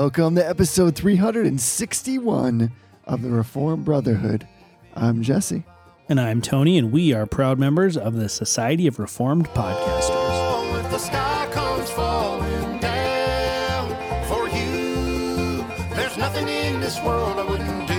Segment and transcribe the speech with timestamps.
[0.00, 2.72] Welcome to episode 361
[3.04, 4.48] of the Reformed Brotherhood.
[4.96, 5.64] I'm Jesse.
[6.08, 10.08] And I'm Tony, and we are proud members of the Society of Reformed Podcasters.
[10.08, 13.90] Oh, if the sky comes falling down
[14.26, 17.94] for you, there's nothing in this world I wouldn't do.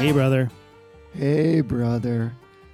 [0.00, 0.50] Hey, brother.
[1.14, 2.32] Hey, brother.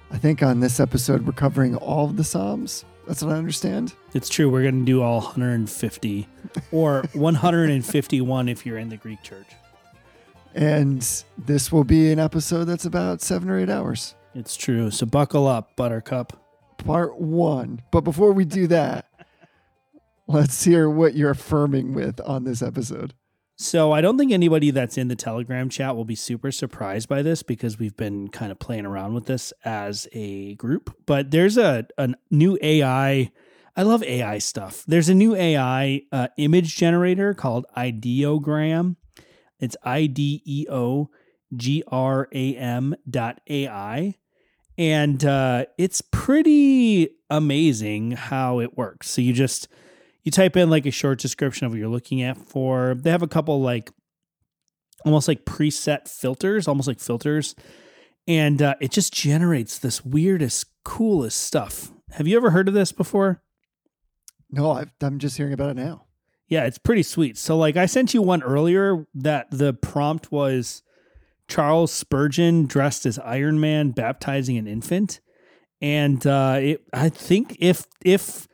[0.09, 2.85] I think on this episode we're covering all of the Psalms.
[3.09, 3.95] That's what I understand.
[4.13, 4.51] It's true.
[4.51, 6.27] We're going to do all 150
[6.71, 9.47] or 151 if you're in the Greek church.
[10.53, 11.01] And
[11.35, 14.13] this will be an episode that's about seven or eight hours.
[14.35, 14.91] It's true.
[14.91, 16.39] So buckle up, Buttercup.
[16.77, 17.81] Part one.
[17.89, 19.07] But before we do that,
[20.27, 23.15] let's hear what you're affirming with on this episode.
[23.61, 27.21] So I don't think anybody that's in the Telegram chat will be super surprised by
[27.21, 30.95] this because we've been kind of playing around with this as a group.
[31.05, 33.29] But there's a, a new AI.
[33.75, 34.85] I love AI stuff.
[34.87, 38.95] There's a new AI uh, image generator called Ideogram.
[39.59, 41.09] It's I D E O
[41.53, 44.15] G R A M dot AI.
[44.77, 49.09] And uh, it's pretty amazing how it works.
[49.09, 49.67] So you just
[50.23, 52.95] you type in like a short description of what you're looking at for.
[52.97, 53.89] They have a couple like
[55.05, 57.55] almost like preset filters, almost like filters,
[58.27, 61.91] and uh, it just generates this weirdest, coolest stuff.
[62.11, 63.41] Have you ever heard of this before?
[64.51, 66.05] No, I've, I'm just hearing about it now.
[66.47, 67.37] Yeah, it's pretty sweet.
[67.37, 70.81] So, like, I sent you one earlier that the prompt was
[71.47, 75.21] Charles Spurgeon dressed as Iron Man baptizing an infant,
[75.79, 78.48] and uh, it, I think if if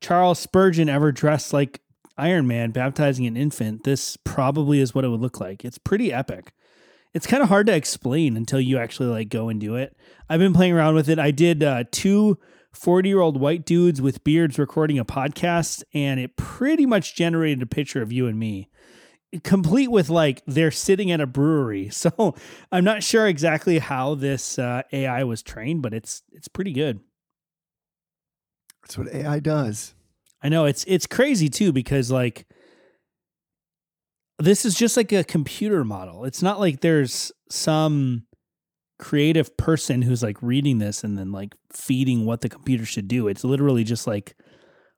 [0.00, 1.80] Charles Spurgeon ever dressed like
[2.18, 5.64] Iron Man baptizing an infant, this probably is what it would look like.
[5.64, 6.52] It's pretty epic.
[7.12, 9.96] It's kind of hard to explain until you actually like go and do it.
[10.28, 11.18] I've been playing around with it.
[11.18, 12.38] I did uh, two
[12.72, 17.62] 40 year old white dudes with beards recording a podcast, and it pretty much generated
[17.62, 18.68] a picture of you and me,
[19.44, 21.90] complete with like they're sitting at a brewery.
[21.92, 22.34] So
[22.70, 27.00] I'm not sure exactly how this uh, AI was trained, but it's it's pretty good.
[28.86, 29.94] That's what AI does.
[30.44, 32.46] I know it's it's crazy too because like
[34.38, 36.24] this is just like a computer model.
[36.24, 38.26] It's not like there's some
[39.00, 43.26] creative person who's like reading this and then like feeding what the computer should do.
[43.26, 44.36] It's literally just like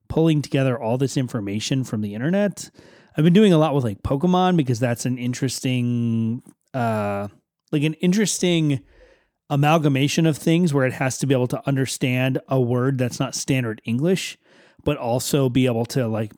[0.09, 2.69] pulling together all this information from the internet.
[3.17, 6.43] I've been doing a lot with like Pokemon because that's an interesting
[6.75, 7.29] uh
[7.73, 8.81] like an interesting
[9.51, 13.35] amalgamation of things where it has to be able to understand a word that's not
[13.35, 14.39] standard English,
[14.85, 16.33] but also be able to like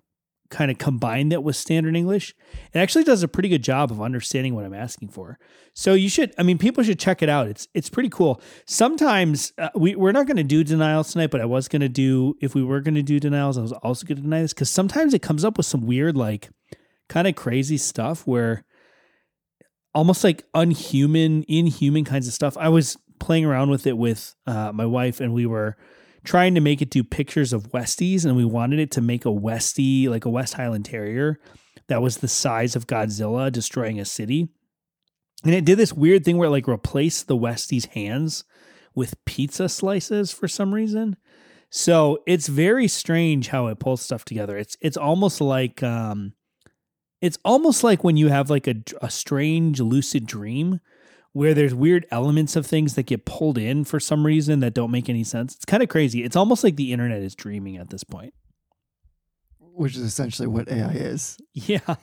[0.50, 2.34] kind of combine that with standard English.
[2.72, 5.38] It actually does a pretty good job of understanding what I'm asking for.
[5.74, 7.46] So you should, I mean, people should check it out.
[7.46, 8.40] It's it's pretty cool.
[8.66, 11.88] Sometimes uh, we we're not going to do denials tonight, but I was going to
[11.88, 14.52] do if we were going to do denials, I was also going to deny this
[14.52, 16.50] because sometimes it comes up with some weird like
[17.08, 18.64] kind of crazy stuff where
[19.94, 22.56] almost like unhuman, inhuman kinds of stuff.
[22.56, 25.76] I was playing around with it with uh, my wife, and we were
[26.24, 29.30] trying to make it do pictures of Westies, and we wanted it to make a
[29.30, 31.38] Westie, like a West Highland Terrier,
[31.88, 34.48] that was the size of Godzilla destroying a city.
[35.44, 38.44] And it did this weird thing where it like replaced the Westie's hands
[38.94, 41.16] with pizza slices for some reason.
[41.70, 44.56] So it's very strange how it pulls stuff together.
[44.56, 46.34] It's it's almost like um,
[47.20, 50.80] it's almost like when you have like a, a strange lucid dream
[51.32, 54.90] where there's weird elements of things that get pulled in for some reason that don't
[54.90, 55.54] make any sense.
[55.54, 56.24] It's kind of crazy.
[56.24, 58.34] It's almost like the internet is dreaming at this point.
[59.58, 61.38] Which is essentially what AI is.
[61.54, 61.96] Yeah.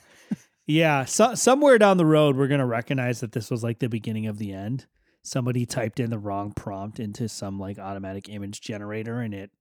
[0.65, 1.05] Yeah.
[1.05, 4.27] So, somewhere down the road, we're going to recognize that this was like the beginning
[4.27, 4.85] of the end.
[5.23, 9.51] Somebody typed in the wrong prompt into some like automatic image generator and it,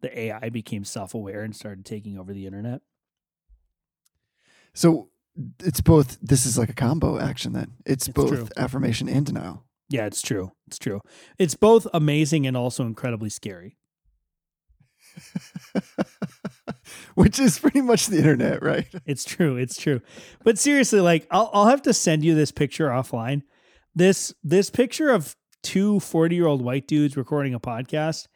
[0.00, 2.82] the AI became self aware and started taking over the internet.
[4.74, 5.08] So
[5.60, 7.72] it's both, this is like a combo action then.
[7.86, 8.48] It's, It's both true.
[8.56, 9.64] affirmation and denial.
[9.88, 10.52] Yeah, it's true.
[10.66, 11.00] It's true.
[11.38, 13.76] It's both amazing and also incredibly scary.
[17.14, 18.86] Which is pretty much the internet, right?
[19.06, 19.56] It's true.
[19.56, 20.00] It's true.
[20.42, 23.42] But seriously, like I'll I'll have to send you this picture offline.
[23.94, 28.26] This this picture of two 40-year-old white dudes recording a podcast.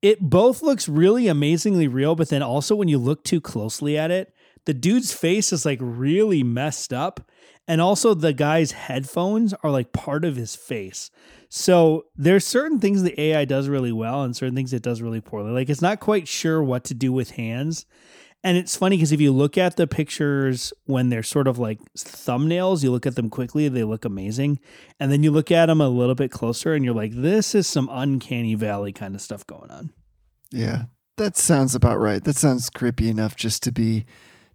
[0.00, 4.10] It both looks really amazingly real, but then also when you look too closely at
[4.10, 4.32] it,
[4.64, 7.20] the dude's face is like really messed up.
[7.68, 11.10] And also the guy's headphones are like part of his face.
[11.48, 15.20] So there's certain things the AI does really well and certain things it does really
[15.20, 15.52] poorly.
[15.52, 17.86] Like it's not quite sure what to do with hands.
[18.44, 21.78] And it's funny because if you look at the pictures when they're sort of like
[21.96, 24.58] thumbnails, you look at them quickly, they look amazing.
[24.98, 27.68] And then you look at them a little bit closer and you're like, this is
[27.68, 29.92] some uncanny valley kind of stuff going on.
[30.50, 30.84] Yeah.
[31.18, 32.24] That sounds about right.
[32.24, 34.06] That sounds creepy enough just to be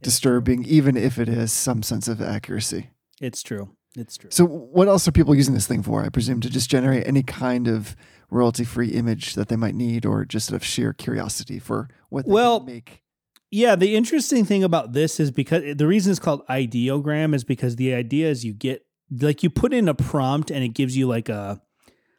[0.01, 2.91] disturbing, even if it has some sense of accuracy.
[3.21, 3.69] It's true.
[3.95, 4.29] It's true.
[4.31, 6.03] So, what else are people using this thing for?
[6.03, 7.95] I presume to just generate any kind of
[8.29, 12.31] royalty-free image that they might need, or just out of sheer curiosity for what they
[12.31, 13.01] Well, make.
[13.49, 17.77] Yeah, the interesting thing about this is because the reason it's called ideogram is because
[17.77, 21.07] the idea is you get like you put in a prompt and it gives you
[21.07, 21.61] like a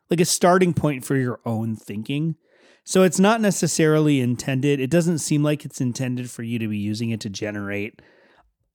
[0.09, 2.37] like a starting point for your own thinking.
[2.89, 4.81] So it's not necessarily intended.
[4.81, 8.01] It doesn't seem like it's intended for you to be using it to generate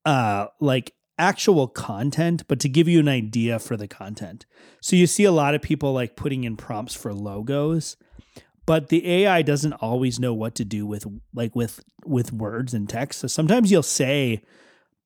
[0.06, 4.46] uh like actual content, but to give you an idea for the content.
[4.82, 7.98] So you see a lot of people like putting in prompts for logos
[8.66, 12.88] but the AI doesn't always know what to do with like with with words and
[12.88, 13.20] text.
[13.20, 14.44] So sometimes you'll say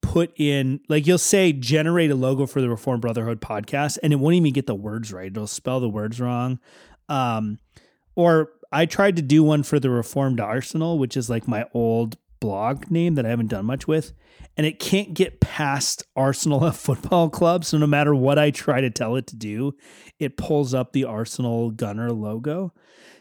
[0.02, 4.18] put in like you'll say generate a logo for the Reform Brotherhood podcast and it
[4.18, 5.32] won't even get the words right.
[5.32, 6.60] It'll spell the words wrong.
[7.08, 7.60] Um
[8.16, 12.18] or I tried to do one for the Reformed Arsenal, which is like my old
[12.40, 14.14] blog name that I haven't done much with,
[14.56, 17.66] and it can't get past Arsenal football club.
[17.66, 19.74] So no matter what I try to tell it to do,
[20.20, 22.74] it pulls up the Arsenal Gunner logo.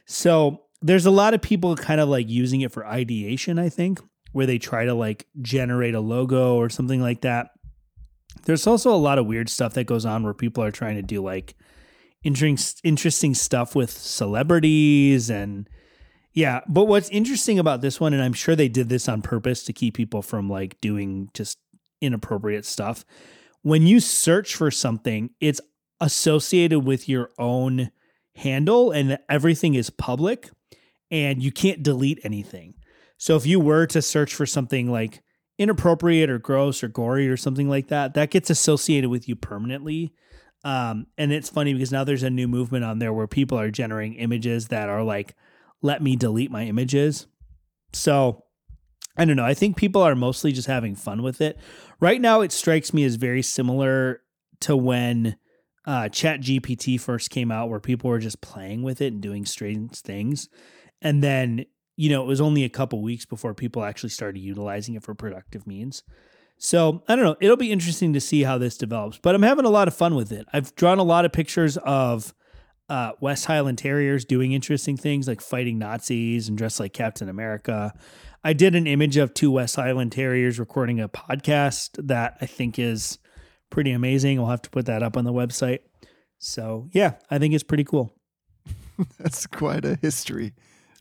[0.06, 4.00] So there's a lot of people kind of like using it for ideation, I think,
[4.32, 7.50] where they try to like generate a logo or something like that.
[8.44, 11.02] There's also a lot of weird stuff that goes on where people are trying to
[11.02, 11.56] do like
[12.26, 15.68] interesting interesting stuff with celebrities and
[16.32, 19.62] yeah, but what's interesting about this one and I'm sure they did this on purpose
[19.64, 21.58] to keep people from like doing just
[22.00, 23.04] inappropriate stuff.
[23.62, 25.60] When you search for something, it's
[26.00, 27.90] associated with your own
[28.34, 30.50] handle and everything is public
[31.10, 32.74] and you can't delete anything.
[33.18, 35.22] So if you were to search for something like
[35.58, 40.12] inappropriate or gross or gory or something like that, that gets associated with you permanently.
[40.66, 43.70] Um, and it's funny because now there's a new movement on there where people are
[43.70, 45.36] generating images that are like,
[45.80, 47.28] let me delete my images.
[47.92, 48.42] So
[49.16, 49.44] I don't know.
[49.44, 51.56] I think people are mostly just having fun with it.
[52.00, 54.22] Right now, it strikes me as very similar
[54.62, 55.36] to when
[55.86, 59.46] uh, Chat GPT first came out, where people were just playing with it and doing
[59.46, 60.48] strange things.
[61.00, 61.64] And then,
[61.96, 65.14] you know, it was only a couple weeks before people actually started utilizing it for
[65.14, 66.02] productive means.
[66.58, 67.36] So I don't know.
[67.40, 70.14] It'll be interesting to see how this develops, but I'm having a lot of fun
[70.14, 70.46] with it.
[70.52, 72.34] I've drawn a lot of pictures of
[72.88, 77.92] uh, West Highland Terriers doing interesting things like fighting Nazis and dressed like Captain America.
[78.44, 82.78] I did an image of two West Highland Terriers recording a podcast that I think
[82.78, 83.18] is
[83.70, 84.38] pretty amazing.
[84.38, 85.80] I'll have to put that up on the website.
[86.38, 88.14] So yeah, I think it's pretty cool.
[89.18, 90.54] That's quite a history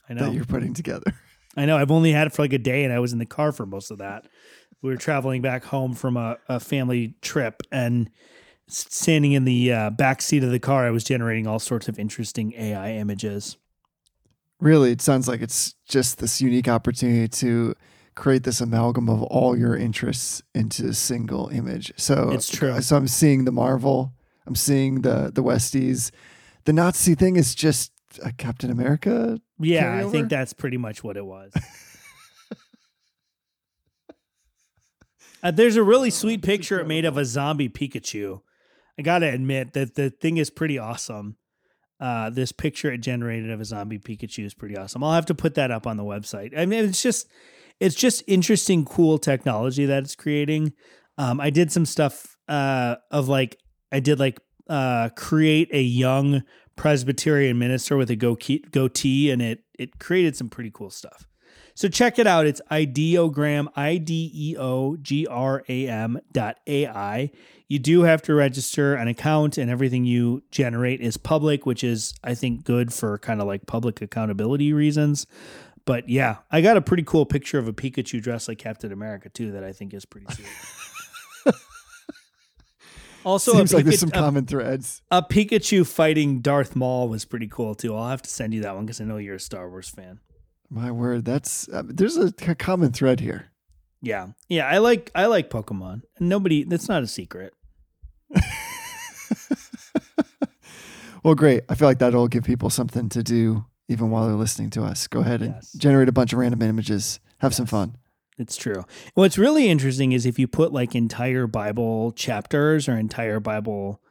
[0.10, 0.26] I know.
[0.26, 1.14] that you're putting together.
[1.58, 1.78] I know.
[1.78, 3.66] I've only had it for like a day, and I was in the car for
[3.66, 4.28] most of that.
[4.86, 8.08] We were traveling back home from a, a family trip, and
[8.68, 11.98] standing in the uh, back seat of the car, I was generating all sorts of
[11.98, 13.58] interesting AI images.
[14.60, 17.74] Really, it sounds like it's just this unique opportunity to
[18.14, 21.92] create this amalgam of all your interests into a single image.
[21.98, 22.80] So It's true.
[22.84, 24.14] So I'm seeing the Marvel,
[24.46, 26.12] I'm seeing the the Westies.
[26.66, 27.92] The Nazi thing is just
[28.24, 29.40] a Captain America.
[29.60, 31.54] Yeah, I think that's pretty much what it was.
[35.46, 38.42] uh, there's a really sweet picture it made of a zombie Pikachu.
[38.98, 41.38] I gotta admit that the thing is pretty awesome.
[42.00, 45.04] Uh, this picture it generated of a zombie Pikachu is pretty awesome.
[45.04, 46.58] I'll have to put that up on the website.
[46.58, 47.28] I mean, it's just
[47.80, 50.74] it's just interesting, cool technology that it's creating.
[51.20, 53.60] Um, I did some stuff uh, of like
[53.92, 56.42] I did like uh, create a young
[56.76, 58.38] Presbyterian minister with a go-
[58.72, 61.28] goatee, and it it created some pretty cool stuff.
[61.78, 62.46] So check it out.
[62.48, 67.32] It's ideogram, I D E O G R A M dot AI.
[67.68, 72.14] You do have to register an account, and everything you generate is public, which is,
[72.24, 75.28] I think, good for kind of like public accountability reasons.
[75.84, 79.30] But yeah, I got a pretty cool picture of a Pikachu dressed like Captain America,
[79.30, 80.48] too, that I think is pretty sweet.
[83.26, 85.02] also, Seems a, like there's Pika- some a- common threads.
[85.12, 87.96] a Pikachu fighting Darth Maul was pretty cool too.
[87.96, 90.20] I'll have to send you that one because I know you're a Star Wars fan.
[90.76, 93.48] My word, that's uh, there's a common thread here.
[94.02, 96.02] Yeah, yeah, I like I like Pokemon.
[96.18, 97.54] And nobody, that's not a secret.
[101.24, 101.64] Well, great.
[101.70, 105.08] I feel like that'll give people something to do even while they're listening to us.
[105.08, 105.72] Go ahead and Yes.
[105.74, 107.20] generate a bunch of random images.
[107.40, 107.96] Have some fun.
[108.38, 108.86] It's true.
[109.16, 114.02] What's really interesting is if you put like entire Bible chapters or entire Bible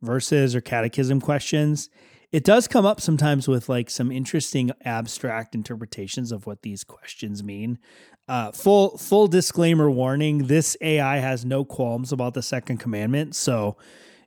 [0.00, 1.90] verses or catechism questions,
[2.32, 7.42] it does come up sometimes with like some interesting abstract interpretations of what these questions
[7.42, 7.78] mean.
[8.28, 13.76] Uh, full full disclaimer warning: this AI has no qualms about the second commandment, so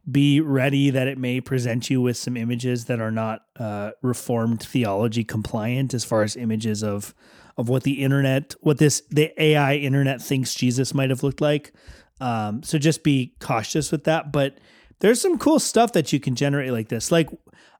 [0.09, 4.61] be ready that it may present you with some images that are not uh, reformed
[4.61, 7.13] theology compliant as far as images of
[7.57, 11.73] of what the internet, what this the AI internet thinks Jesus might have looked like.
[12.19, 14.31] Um, so just be cautious with that.
[14.31, 14.57] But
[14.99, 17.11] there's some cool stuff that you can generate like this.
[17.11, 17.29] Like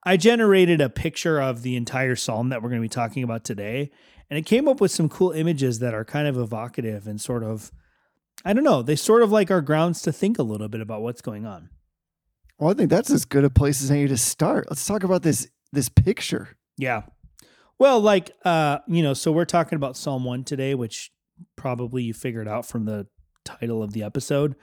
[0.03, 3.43] I generated a picture of the entire psalm that we're going to be talking about
[3.43, 3.91] today,
[4.29, 7.43] and it came up with some cool images that are kind of evocative and sort
[7.43, 7.71] of,
[8.43, 11.01] I don't know, they sort of like are grounds to think a little bit about
[11.01, 11.69] what's going on.
[12.57, 14.67] Well, I think that's as good a place as any to start.
[14.69, 16.55] Let's talk about this this picture.
[16.77, 17.03] Yeah.
[17.79, 21.11] Well, like uh, you know, so we're talking about Psalm 1 today, which
[21.55, 23.07] probably you figured out from the
[23.43, 24.55] title of the episode.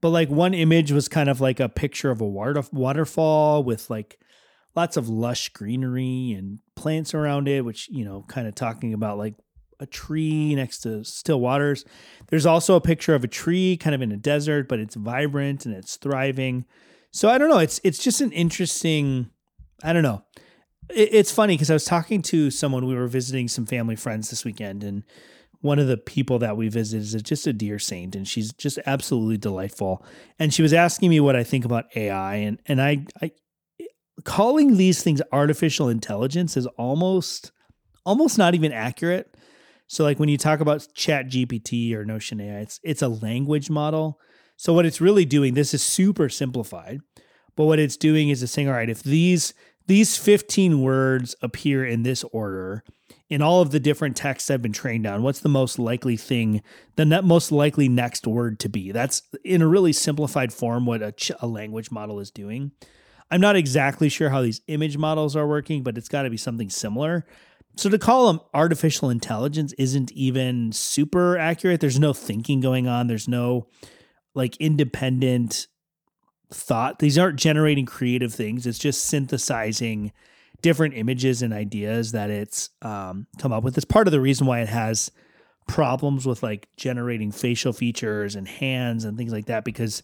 [0.00, 3.88] But like one image was kind of like a picture of a water waterfall with
[3.90, 4.18] like
[4.74, 9.18] lots of lush greenery and plants around it, which, you know, kind of talking about
[9.18, 9.34] like
[9.80, 11.84] a tree next to still waters.
[12.28, 15.66] There's also a picture of a tree kind of in a desert, but it's vibrant
[15.66, 16.66] and it's thriving.
[17.10, 17.58] So I don't know.
[17.58, 19.30] It's it's just an interesting.
[19.82, 20.22] I don't know.
[20.90, 22.86] It, it's funny because I was talking to someone.
[22.86, 25.02] We were visiting some family friends this weekend, and
[25.60, 28.78] one of the people that we visited is just a dear saint, and she's just
[28.86, 30.04] absolutely delightful.
[30.38, 33.32] And she was asking me what I think about AI, and and I, I
[34.24, 37.52] calling these things artificial intelligence is almost
[38.04, 39.36] almost not even accurate.
[39.88, 43.70] So like when you talk about Chat GPT or Notion AI, it's it's a language
[43.70, 44.20] model.
[44.56, 47.00] So what it's really doing, this is super simplified,
[47.56, 49.54] but what it's doing is it's saying, all right, if these
[49.86, 52.82] these 15 words appear in this order
[53.28, 56.62] in all of the different texts I've been trained on, what's the most likely thing,
[56.94, 58.92] the ne- most likely next word to be?
[58.92, 62.72] That's in a really simplified form what a, ch- a language model is doing.
[63.30, 66.36] I'm not exactly sure how these image models are working, but it's got to be
[66.36, 67.26] something similar.
[67.76, 71.80] So to call them artificial intelligence isn't even super accurate.
[71.80, 73.08] There's no thinking going on.
[73.08, 73.66] There's no
[74.34, 75.66] like independent
[76.52, 77.00] thought.
[77.00, 78.66] These aren't generating creative things.
[78.66, 80.12] It's just synthesizing
[80.62, 83.76] different images and ideas that it's um, come up with.
[83.76, 85.10] It's part of the reason why it has
[85.68, 90.02] problems with like generating facial features and hands and things like that because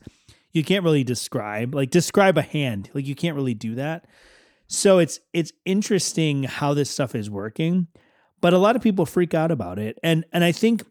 [0.52, 2.90] you can't really describe like describe a hand.
[2.94, 4.06] Like you can't really do that.
[4.66, 7.88] So it's it's interesting how this stuff is working
[8.42, 9.98] but a lot of people freak out about it.
[10.02, 10.84] And and i think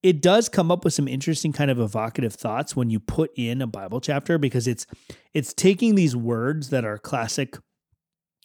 [0.00, 3.60] it does come up with some interesting kind of evocative thoughts when you put in
[3.60, 4.86] a bible chapter because it's
[5.34, 7.56] it's taking these words that are classic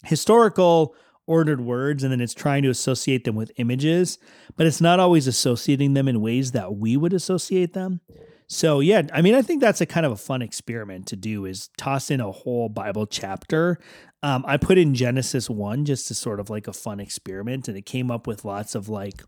[0.03, 0.95] historical
[1.25, 4.19] ordered words and then it's trying to associate them with images
[4.57, 8.01] but it's not always associating them in ways that we would associate them.
[8.47, 11.45] So yeah i mean i think that's a kind of a fun experiment to do
[11.45, 13.79] is toss in a whole bible chapter.
[14.21, 17.77] Um, i put in genesis 1 just to sort of like a fun experiment and
[17.77, 19.23] it came up with lots of like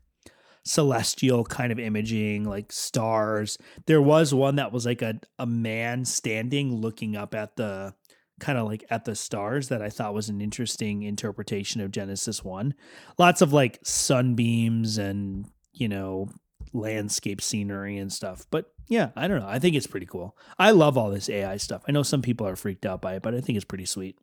[0.65, 3.57] celestial kind of imaging like stars.
[3.85, 7.93] There was one that was like a, a man standing looking up at the
[8.39, 12.43] kind of like at the stars that I thought was an interesting interpretation of Genesis
[12.43, 12.73] 1.
[13.17, 16.29] Lots of like sunbeams and, you know,
[16.73, 18.45] landscape scenery and stuff.
[18.51, 19.47] But yeah, I don't know.
[19.47, 20.37] I think it's pretty cool.
[20.59, 21.83] I love all this AI stuff.
[21.87, 24.17] I know some people are freaked out by it, but I think it's pretty sweet.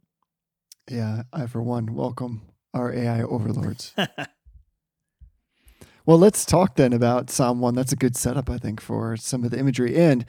[0.90, 2.42] Yeah, I for one welcome
[2.74, 3.94] our AI overlords.
[6.06, 7.74] well, let's talk then about Psalm 1.
[7.74, 10.24] That's a good setup I think for some of the imagery and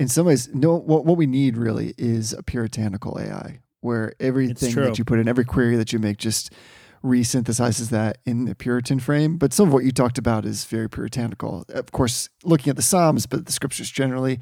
[0.00, 4.74] in some ways, no, what, what we need really is a puritanical AI where everything
[4.74, 6.50] that you put in, every query that you make, just
[7.04, 9.36] resynthesizes that in the Puritan frame.
[9.36, 11.66] But some of what you talked about is very puritanical.
[11.68, 14.40] Of course, looking at the Psalms, but the scriptures generally,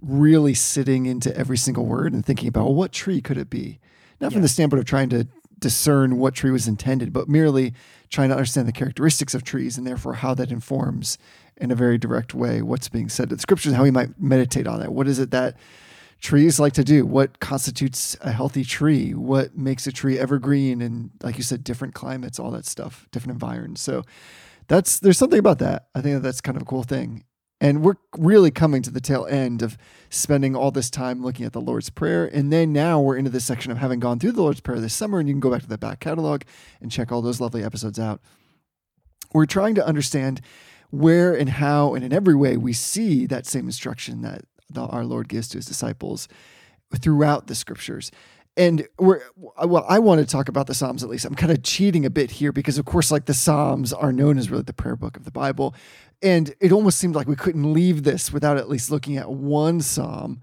[0.00, 3.78] really sitting into every single word and thinking about well, what tree could it be?
[4.20, 5.28] Not from the standpoint of trying to
[5.60, 7.74] discern what tree was intended, but merely
[8.10, 11.16] trying to understand the characteristics of trees and therefore how that informs
[11.56, 14.66] in a very direct way what's being said in the scriptures, how we might meditate
[14.66, 14.92] on that.
[14.92, 15.56] What is it that
[16.20, 17.06] trees like to do?
[17.06, 19.14] What constitutes a healthy tree?
[19.14, 23.34] What makes a tree evergreen and like you said, different climates, all that stuff, different
[23.34, 23.80] environs.
[23.80, 24.02] So
[24.68, 25.86] that's there's something about that.
[25.94, 27.24] I think that that's kind of a cool thing.
[27.60, 29.76] And we're really coming to the tail end of
[30.08, 32.24] spending all this time looking at the Lord's Prayer.
[32.24, 34.94] And then now we're into this section of having gone through the Lord's Prayer this
[34.94, 36.42] summer, and you can go back to the back catalog
[36.80, 38.20] and check all those lovely episodes out.
[39.32, 40.40] We're trying to understand
[40.90, 45.04] where and how and in every way we see that same instruction that the, our
[45.04, 46.28] Lord gives to his disciples
[46.98, 48.10] throughout the scriptures.
[48.56, 51.24] And we're well, I want to talk about the Psalms at least.
[51.24, 54.38] I'm kind of cheating a bit here because, of course, like the Psalms are known
[54.38, 55.74] as really the prayer book of the Bible.
[56.22, 59.80] And it almost seemed like we couldn't leave this without at least looking at one
[59.80, 60.40] Psalm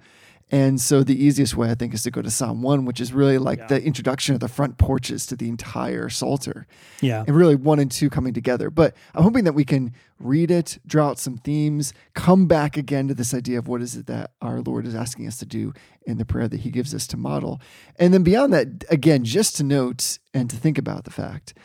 [0.49, 3.11] And so the easiest way I think is to go to Psalm 1, which is
[3.11, 3.67] really like Yeah.
[3.67, 6.65] the introduction of the front porches to the entire Psalter
[7.01, 7.25] Yeah.
[7.27, 8.69] and really one and two coming together.
[8.69, 13.09] But I'm hoping that we can read it, draw out some themes, come back again
[13.09, 15.73] to this idea of what is it that our Lord is asking us to do
[16.05, 17.59] in the prayer that He gives us to model.
[17.99, 21.55] And then beyond that, again, just to note and to think about the fact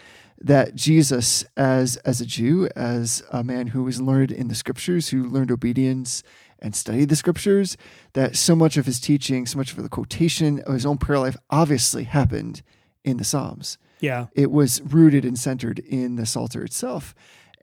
[0.45, 5.09] that Jesus, as as a Jew, as a man who was learned in the scriptures,
[5.11, 6.23] who learned obedience
[6.59, 7.77] and studied the scriptures,
[8.13, 11.19] that so much of his teaching, so much of the quotation of his own prayer
[11.19, 12.63] life obviously happened
[13.05, 14.27] in the Psalms Yeah.
[14.35, 17.15] it was rooted and centered in the Psalter itself.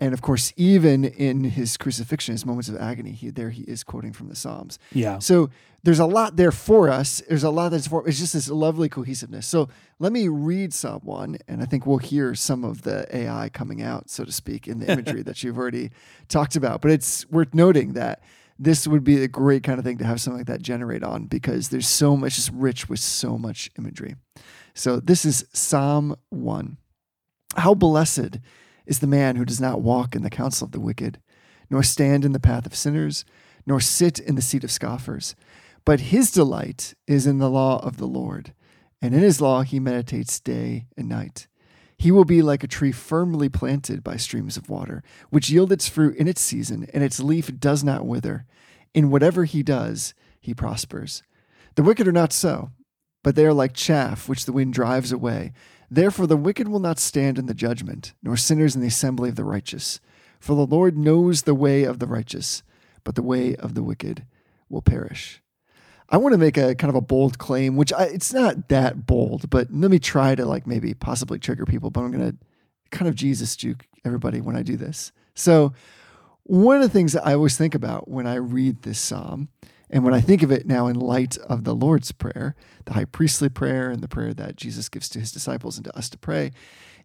[0.01, 3.83] And of course, even in his crucifixion, his moments of agony, he, there he is
[3.83, 4.79] quoting from the Psalms.
[4.93, 5.19] Yeah.
[5.19, 5.49] So
[5.83, 7.21] there's a lot there for us.
[7.27, 9.47] There's a lot that's for it's just this lovely cohesiveness.
[9.47, 9.69] So
[9.99, 13.81] let me read Psalm one, and I think we'll hear some of the AI coming
[13.81, 15.91] out, so to speak, in the imagery that you've already
[16.27, 16.81] talked about.
[16.81, 18.21] But it's worth noting that
[18.57, 21.25] this would be a great kind of thing to have something like that generate on
[21.25, 24.15] because there's so much, just rich with so much imagery.
[24.73, 26.77] So this is Psalm 1.
[27.55, 28.39] How blessed
[28.85, 31.19] is the man who does not walk in the counsel of the wicked,
[31.69, 33.23] nor stand in the path of sinners,
[33.65, 35.35] nor sit in the seat of scoffers.
[35.89, 38.53] But his delight is in the law of the Lord,
[39.01, 41.47] and in his law he meditates day and night.
[41.97, 45.89] He will be like a tree firmly planted by streams of water, which yield its
[45.89, 48.45] fruit in its season, and its leaf does not wither.
[48.93, 51.23] In whatever he does, he prospers.
[51.73, 52.69] The wicked are not so,
[53.23, 55.53] but they are like chaff which the wind drives away.
[55.89, 59.37] Therefore, the wicked will not stand in the judgment, nor sinners in the assembly of
[59.37, 59.99] the righteous.
[60.39, 62.61] For the Lord knows the way of the righteous,
[63.03, 64.27] but the way of the wicked
[64.69, 65.41] will perish.
[66.11, 69.05] I want to make a kind of a bold claim, which I, it's not that
[69.05, 71.91] bold, but let me try to like maybe possibly trigger people.
[71.91, 72.37] But I'm going to
[72.89, 75.11] kind of Jesus juke everybody when I do this.
[75.35, 75.73] So,
[76.43, 79.49] one of the things that I always think about when I read this psalm,
[79.91, 83.05] and when I think of it now in light of the Lord's Prayer, the high
[83.05, 86.17] priestly prayer, and the prayer that Jesus gives to his disciples and to us to
[86.17, 86.51] pray,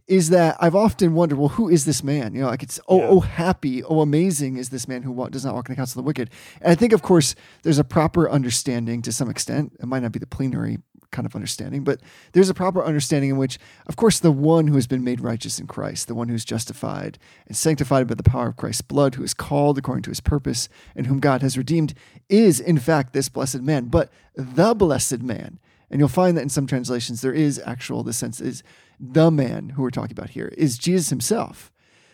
[0.06, 2.34] is that I've often wondered, well, who is this man?
[2.34, 3.08] You know, like it's oh, oh Yeah.
[3.08, 5.98] oh, happy, oh, amazing is this man who wa- does not walk in the counsel
[5.98, 6.30] of the wicked.
[6.60, 9.72] And I think, of course, there's a proper understanding to some extent.
[9.80, 10.78] It might not be the plenary
[11.10, 12.00] kind of understanding, but
[12.32, 13.56] there's a proper understanding in which,
[13.86, 17.18] of course, the one who has been made righteous in Christ, the one who's justified
[17.46, 20.68] and sanctified by the power of Christ's blood, who is called according to his purpose,
[20.96, 21.94] and whom God has redeemed,
[22.28, 25.60] is in fact this blessed man, but the blessed man.
[25.88, 28.64] And you'll find that in some translations, there is actual, the sense is
[29.12, 31.70] the man who we're talking about here is Jesus himself.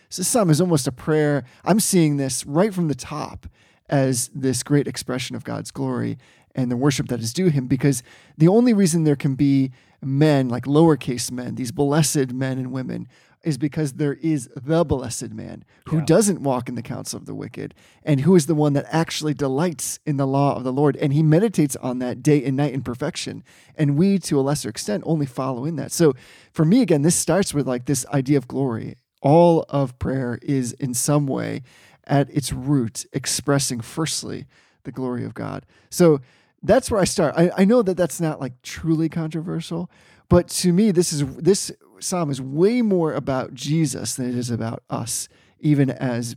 [0.09, 1.45] So psalm is almost a prayer.
[1.63, 3.47] I'm seeing this right from the top
[3.89, 6.17] as this great expression of God's glory
[6.53, 8.03] and the worship that is due him, because
[8.37, 13.07] the only reason there can be men, like lowercase men, these blessed men and women,
[13.43, 16.05] is because there is the blessed man who Yeah.
[16.05, 17.73] doesn't walk in the counsel of the wicked
[18.03, 20.95] and who is the one that actually delights in the law of the Lord.
[20.97, 23.43] And he meditates on that day and night in perfection.
[23.75, 25.91] And we, to a lesser extent, only follow in that.
[25.91, 26.13] So
[26.53, 28.95] for me, again, this starts with like this idea of glory.
[29.21, 31.63] All of prayer is in some way
[32.05, 34.45] at its root expressing, firstly,
[34.83, 35.65] the glory of God.
[35.89, 36.19] So
[36.63, 37.33] that's where I start.
[37.37, 39.89] I, I know that that's not like truly controversial,
[40.29, 44.49] but to me, this is this psalm is way more about Jesus than it is
[44.49, 46.35] about us, even as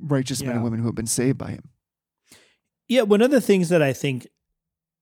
[0.00, 1.68] righteous men and women who have been saved by Him.
[2.88, 4.26] Yeah, one of the things that I think,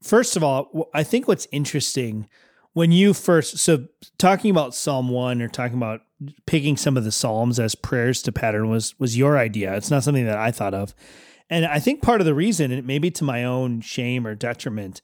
[0.02, 2.28] first of all, I think what's interesting
[2.74, 3.86] when you first, so
[4.18, 6.00] talking about Psalm one or talking about
[6.46, 9.74] picking some of the Psalms as prayers to pattern was was your idea.
[9.76, 10.94] It's not something that I thought of,
[11.50, 15.02] and I think part of the reason, and maybe to my own shame or detriment,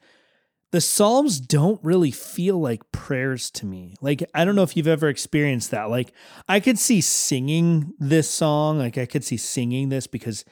[0.70, 3.94] the Psalms don't really feel like prayers to me.
[4.00, 5.88] Like, I don't know if you've ever experienced that.
[5.88, 6.12] Like,
[6.46, 10.44] I could see singing this song, like, I could see singing this because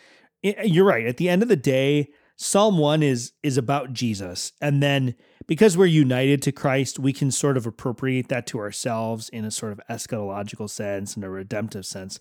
[0.43, 1.07] it, you're right.
[1.07, 4.53] At the end of the day, Psalm 1 is is about Jesus.
[4.61, 5.15] And then
[5.47, 9.51] because we're united to Christ, we can sort of appropriate that to ourselves in a
[9.51, 12.21] sort of eschatological sense and a redemptive sense.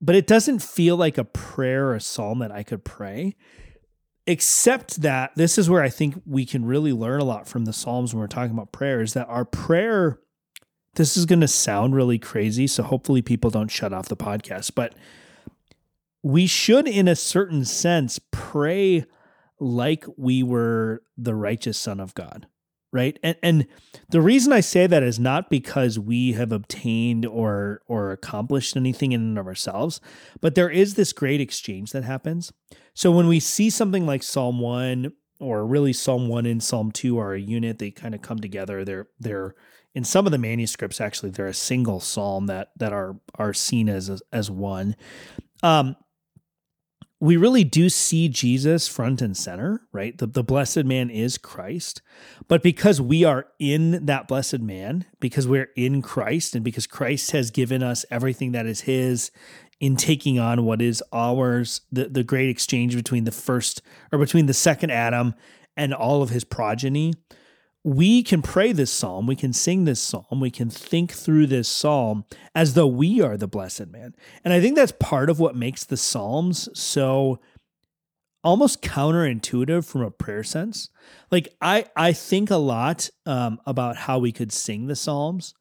[0.00, 3.34] But it doesn't feel like a prayer or a psalm that I could pray
[4.28, 7.72] except that this is where I think we can really learn a lot from the
[7.72, 10.20] Psalms when we're talking about prayer is that our prayer,
[10.96, 12.66] this is going to sound really crazy.
[12.66, 14.94] So hopefully people don't shut off the podcast, but
[16.22, 19.06] we should, in a certain sense, pray
[19.60, 22.46] like we were the righteous Son of God.
[22.90, 23.18] Right.
[23.22, 23.66] And and
[24.08, 29.12] the reason I say that is not because we have obtained or or accomplished anything
[29.12, 30.00] in and of ourselves,
[30.40, 32.50] but there is this great exchange that happens.
[32.98, 37.16] So when we see something like Psalm 1 or really Psalm 1 and Psalm 2
[37.16, 38.84] are a unit, they kind of come together.
[38.84, 39.54] They're they're
[39.94, 43.88] in some of the manuscripts actually they're a single psalm that that are are seen
[43.88, 44.96] as as one.
[45.62, 45.94] Um
[47.20, 50.16] we really do see Jesus front and center, right?
[50.16, 52.00] The, the blessed man is Christ.
[52.46, 57.32] But because we are in that blessed man, because we're in Christ, and because Christ
[57.32, 59.32] has given us everything that is his
[59.80, 63.80] in taking on what is ours, the, the great exchange between the first
[64.12, 65.34] or between the second Adam
[65.76, 67.14] and all of his progeny,
[67.84, 71.68] we can pray this psalm, we can sing this psalm, we can think through this
[71.68, 74.14] psalm as though we are the blessed man.
[74.44, 77.38] And I think that's part of what makes the psalms so
[78.42, 80.90] almost counterintuitive from a prayer sense.
[81.30, 85.54] Like I I think a lot um, about how we could sing the psalms.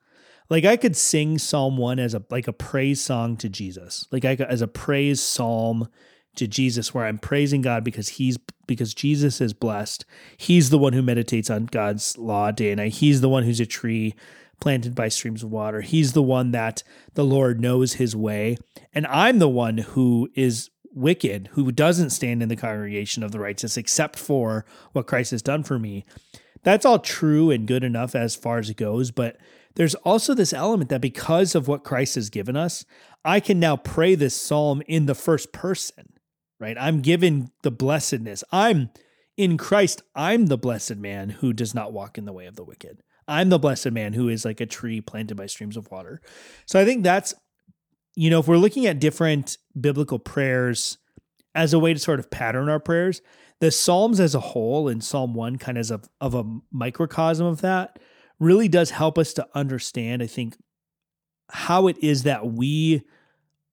[0.49, 4.07] Like I could sing Psalm 1 as a like a praise song to Jesus.
[4.12, 5.89] Like I as a praise psalm
[6.36, 10.05] to Jesus where I'm praising God because he's because Jesus is blessed.
[10.38, 12.93] He's the one who meditates on God's law day and night.
[12.93, 14.15] He's the one who's a tree
[14.60, 15.81] planted by streams of water.
[15.81, 16.83] He's the one that
[17.13, 18.57] the Lord knows his way.
[18.93, 23.39] And I'm the one who is wicked, who doesn't stand in the congregation of the
[23.39, 26.05] righteous except for what Christ has done for me.
[26.63, 29.38] That's all true and good enough as far as it goes, but
[29.77, 32.83] there's also this element that because of what Christ has given us,
[33.23, 36.09] I can now pray this psalm in the first person
[36.59, 36.77] right?
[36.79, 38.43] I'm given the blessedness.
[38.51, 38.89] I'm
[39.35, 42.63] in Christ, I'm the blessed man who does not walk in the way of the
[42.63, 43.03] wicked.
[43.27, 46.21] I'm the blessed man who is like a tree planted by streams of water.
[46.65, 47.35] So I think that's,
[48.15, 50.97] you know, if we're looking at different biblical prayers
[51.53, 53.21] as a way to sort of pattern our prayers,
[53.59, 57.45] the Psalms as a whole and Psalm 1 kind of as a, of a microcosm
[57.45, 57.99] of that
[58.39, 60.56] really does help us to understand, I think,
[61.50, 63.04] how it is that we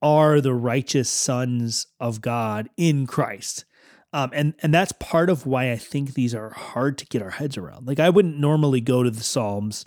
[0.00, 3.64] are the righteous sons of God in Christ.
[4.12, 7.31] Um, and and that's part of why I think these are hard to get our
[7.31, 7.88] heads around.
[7.88, 9.85] Like I wouldn't normally go to the Psalms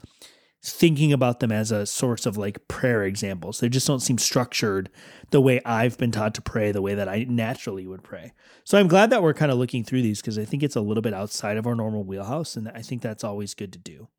[0.63, 3.59] thinking about them as a source of like prayer examples.
[3.59, 4.89] They just don't seem structured
[5.29, 8.33] the way I've been taught to pray, the way that I naturally would pray.
[8.63, 10.81] So I'm glad that we're kind of looking through these because I think it's a
[10.81, 14.09] little bit outside of our normal wheelhouse, and I think that's always good to do.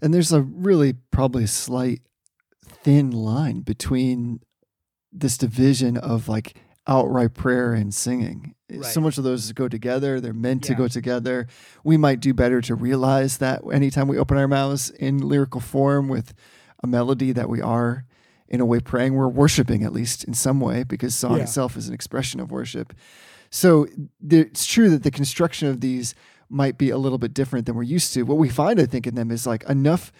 [0.00, 2.00] And there's a really probably slight
[2.66, 4.40] thin line between
[5.12, 8.54] this division of like outright prayer and singing.
[8.70, 8.84] Eh, right.
[8.84, 10.20] So much of those go together.
[10.20, 11.46] They're meant to go together.
[11.82, 16.08] We might do better to realize that anytime we open our mouths in lyrical form
[16.08, 16.34] with
[16.82, 18.04] a melody that we are
[18.48, 21.44] in a way praying, we're worshiping at least in some way because song Yeah.
[21.44, 22.92] itself is an expression of worship.
[23.50, 23.86] So
[24.28, 26.14] it's true that the construction of these
[26.48, 28.22] might be a little bit different than we're used to.
[28.22, 30.12] What we find, I think, in them is like enough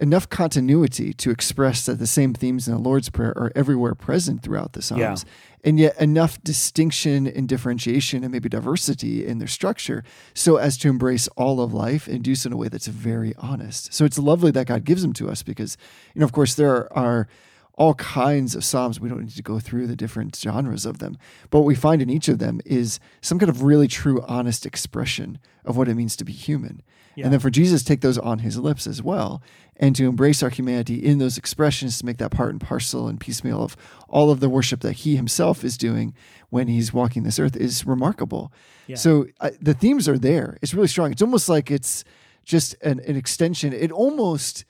[0.00, 4.42] enough continuity to express that the same themes in the Lord's Prayer are everywhere present
[4.42, 5.14] throughout the Psalms, Yeah.
[5.62, 10.02] and yet enough distinction and differentiation and maybe diversity in their structure
[10.34, 13.34] so as to embrace all of life and do so in a way that's very
[13.38, 13.94] honest.
[13.94, 15.76] So it's lovely that God gives them to us because,
[16.12, 17.28] you know, of course, there are, are
[17.76, 19.00] all kinds of Psalms.
[19.00, 21.18] We don't need to go through the different genres of them.
[21.50, 24.64] But what we find in each of them is some kind of really true, honest
[24.64, 26.82] expression of what it means to be human.
[27.16, 27.24] Yeah.
[27.24, 29.42] And then for Jesus to take those on his lips as well
[29.76, 33.20] and to embrace our humanity in those expressions to make that part and parcel and
[33.20, 33.76] piecemeal of
[34.08, 36.14] all of the worship that he himself is doing
[36.50, 38.52] when he's walking this earth is remarkable.
[38.86, 38.96] Yeah.
[38.96, 40.58] So uh, the themes are there.
[40.62, 41.12] It's really strong.
[41.12, 42.04] It's almost like it's
[42.44, 43.72] just an, an extension.
[43.72, 44.64] It almost,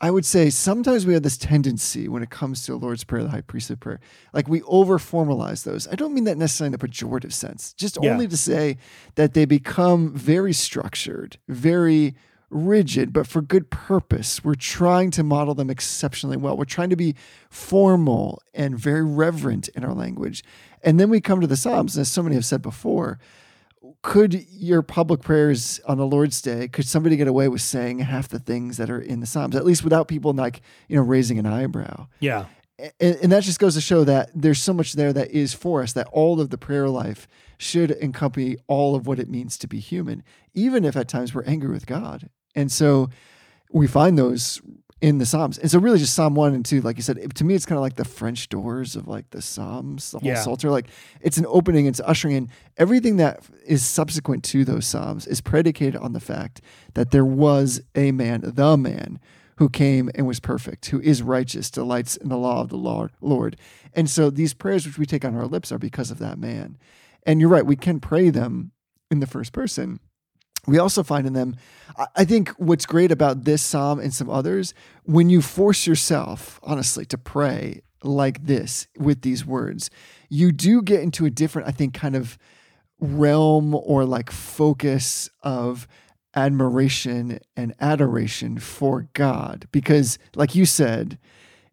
[0.00, 3.24] I would say, sometimes we have this tendency when it comes to the Lord's Prayer,
[3.24, 3.98] the High Priestly Prayer,
[4.32, 5.88] like we over formalize those.
[5.88, 8.12] I don't mean that necessarily in a pejorative sense, just Yeah.
[8.12, 8.76] only to say
[9.16, 12.14] that they become very structured, very
[12.48, 14.42] rigid, but for good purpose.
[14.44, 16.56] We're trying to model them exceptionally well.
[16.56, 17.14] We're trying to be
[17.50, 20.42] formal and very reverent in our language.
[20.82, 23.18] And then we come to the Psalms, and as so many have said before,
[24.02, 28.28] could your public prayers on the Lord's Day, could somebody get away with saying half
[28.28, 31.38] the things that are in the Psalms, at least without people like, you know, raising
[31.38, 32.06] an eyebrow?
[32.20, 32.46] Yeah.
[32.78, 35.82] and, and that just goes to show that there's so much there that is for
[35.82, 37.26] us that all of the prayer life
[37.58, 40.22] should accompany all of what it means to be human
[40.54, 43.10] even if at times we're angry with god and so
[43.72, 44.62] we find those
[45.00, 47.34] in the psalms and so really just psalm 1 and 2 like you said it-
[47.36, 50.28] to me it's kind of like the french doors of like the psalms the whole
[50.28, 50.40] Yeah.
[50.42, 50.88] psalter like
[51.20, 55.96] it's an opening it's ushering in everything that is subsequent to those psalms is predicated
[55.96, 56.60] on the fact
[56.94, 59.20] that there was a man the man
[59.58, 63.10] who came and was perfect, who is righteous, delights in the law of the Lord.
[63.20, 63.56] Lord.
[63.92, 66.76] And so these prayers which we take on our lips are because of that man.
[67.24, 68.70] And you're right, we can pray them
[69.10, 69.98] in the first person.
[70.66, 71.56] We also find in them,
[72.16, 77.04] I- think what's great about this psalm and some others, when you force yourself, honestly,
[77.06, 79.90] to pray like this with these words,
[80.28, 82.38] you do get into a different, I think, kind of
[83.00, 85.88] realm or like focus of
[86.34, 89.66] admiration and adoration for God.
[89.72, 91.18] Because, like you said,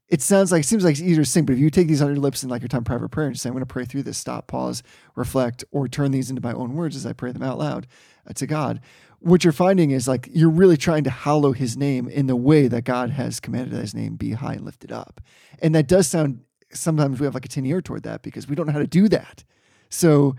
[0.08, 2.02] it sounds like it seems like it's easier to sing, but if you take these
[2.02, 3.86] on your lips in like your time private prayer and say, I'm going to pray
[3.86, 4.84] through this, stop, pause,
[5.15, 7.88] reflect, or turn these into my own words as I pray them out loud
[8.27, 8.81] Uh, to God,
[9.19, 12.67] what you're finding is like you're really trying to hallow his name in the way
[12.67, 15.21] that God has commanded that his name be high and lifted up.
[15.61, 18.55] And that does sound sometimes we have like a tin ear toward that because we
[18.55, 19.43] don't know how to do that.
[19.89, 20.35] So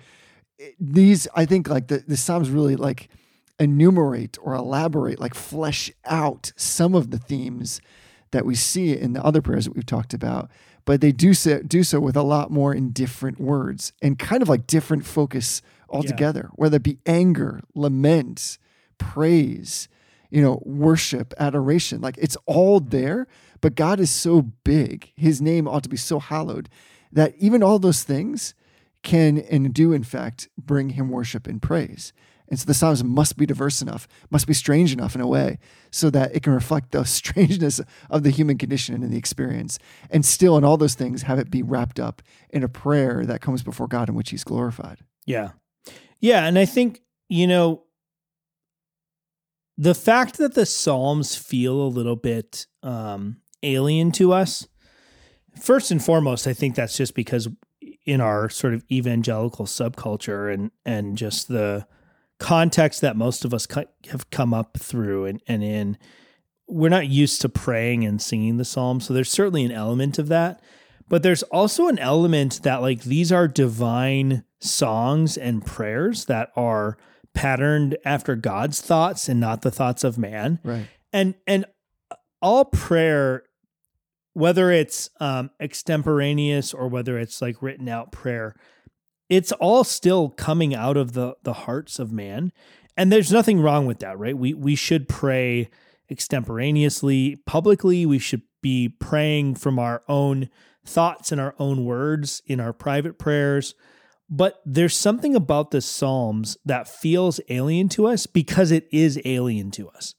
[0.78, 3.08] these, I think like the, the Psalms really like
[3.58, 7.80] enumerate or elaborate, like flesh out some of the themes
[8.32, 10.50] that we see in the other prayers that we've talked about,
[10.84, 14.42] but they do so, do so with a lot more in different words and kind
[14.42, 18.58] of like different focus altogether, whether it be anger, lament,
[18.98, 19.88] praise,
[20.30, 22.00] you know, worship, adoration.
[22.00, 22.90] Like it's all mm.
[22.90, 23.26] there,
[23.60, 25.12] but God is so big.
[25.16, 26.68] His name ought to be so hallowed
[27.12, 28.54] that even all those things
[29.02, 32.12] can and do, in fact, bring him worship and praise.
[32.48, 35.58] And so the Psalms must be diverse enough, must be strange enough in a way,
[35.90, 39.78] so that it can reflect the strangeness of the human condition and the experience.
[40.10, 43.40] And still, in all those things, have it be wrapped up in a prayer that
[43.40, 44.98] comes before God in which he's glorified.
[45.24, 45.50] Yeah.
[46.26, 46.44] Yeah.
[46.44, 47.84] And I think, you know,
[49.78, 54.66] the fact that the Psalms feel a little bit um, alien to us,
[55.62, 57.46] first and foremost, I think that's just because
[58.04, 61.86] in our sort of evangelical subculture and and just the
[62.40, 63.68] context that most of us
[64.10, 65.96] have come up through and, and in,
[66.66, 69.06] we're not used to praying and singing the Psalms.
[69.06, 70.60] So there's certainly an element of that.
[71.08, 76.96] But there's also an element that like these are divine songs and prayers that are
[77.34, 80.58] patterned after God's thoughts and not the thoughts of man.
[80.64, 80.86] Right.
[81.12, 81.66] And and
[82.42, 83.44] all prayer
[84.34, 88.54] whether it's um extemporaneous or whether it's like written out prayer
[89.28, 92.52] it's all still coming out of the the hearts of man
[92.96, 95.68] and there's nothing wrong with that right we we should pray
[96.10, 100.48] extemporaneously publicly we should be praying from our own
[100.84, 103.74] thoughts and our own words in our private prayers
[104.28, 109.70] but there's something about the psalms that feels alien to us because it is alien
[109.70, 110.14] to us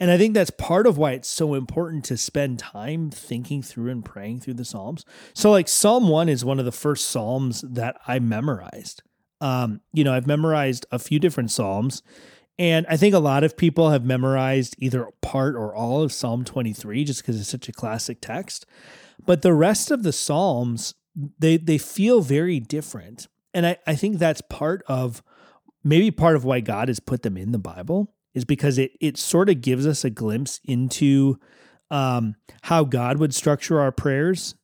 [0.00, 3.90] and I think that's part of why it's so important to spend time thinking through
[3.90, 5.04] and praying through the Psalms.
[5.34, 9.02] So, like, Psalm 1 is one of the first Psalms that I memorized.
[9.40, 12.02] Um, you know, I've memorized a few different Psalms,
[12.58, 16.44] and I think a lot of people have memorized either part or all of Psalm
[16.44, 18.66] 23 just because it's such a classic text.
[19.24, 20.94] But the rest of the Psalms,
[21.38, 23.28] they they feel very different.
[23.54, 25.22] And I, I think that's part of
[25.82, 29.16] maybe part of why God has put them in the Bible is because it it
[29.16, 31.38] sort of gives us a glimpse into
[31.90, 34.54] um, how God would structure our prayers.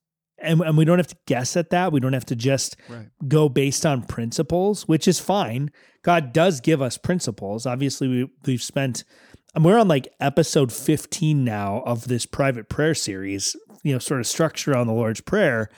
[0.43, 1.93] And, and we don't have to guess at that.
[1.93, 3.09] We don't have to just Right.
[3.29, 5.71] go based on principles, which is fine.
[6.03, 7.67] God does give us principles.
[7.67, 9.05] Obviously, we, we've spent,
[9.55, 14.19] and we're on like episode 15 now of this private prayer series, you know, sort
[14.21, 15.69] of structure on the Lord's Prayer.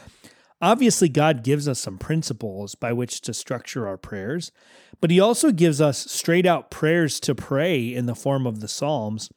[0.62, 4.52] Obviously, God gives us some principles by which to structure our prayers,
[5.00, 8.68] but He also gives us straight out prayers to pray in the form of the
[8.68, 9.28] Psalms.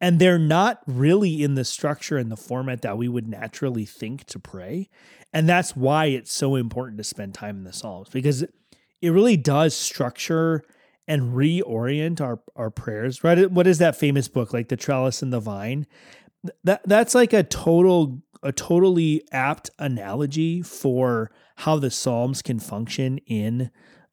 [0.00, 4.24] And they're not really in the structure and the format that we would naturally think
[4.24, 4.88] to pray.
[5.30, 9.36] And that's why it's so important to spend time in the Psalms because it really
[9.36, 10.62] does structure
[11.06, 13.22] and reorient our, our prayers.
[13.22, 13.50] Right?
[13.50, 15.86] What is that famous book, like The Trellis and the Vine?
[16.64, 23.18] That that's like a total a totally apt analogy for how the Psalms can function
[23.26, 23.70] in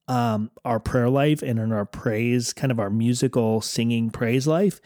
[0.08, 4.80] um, our prayer life and in our praise, kind of our musical singing praise life,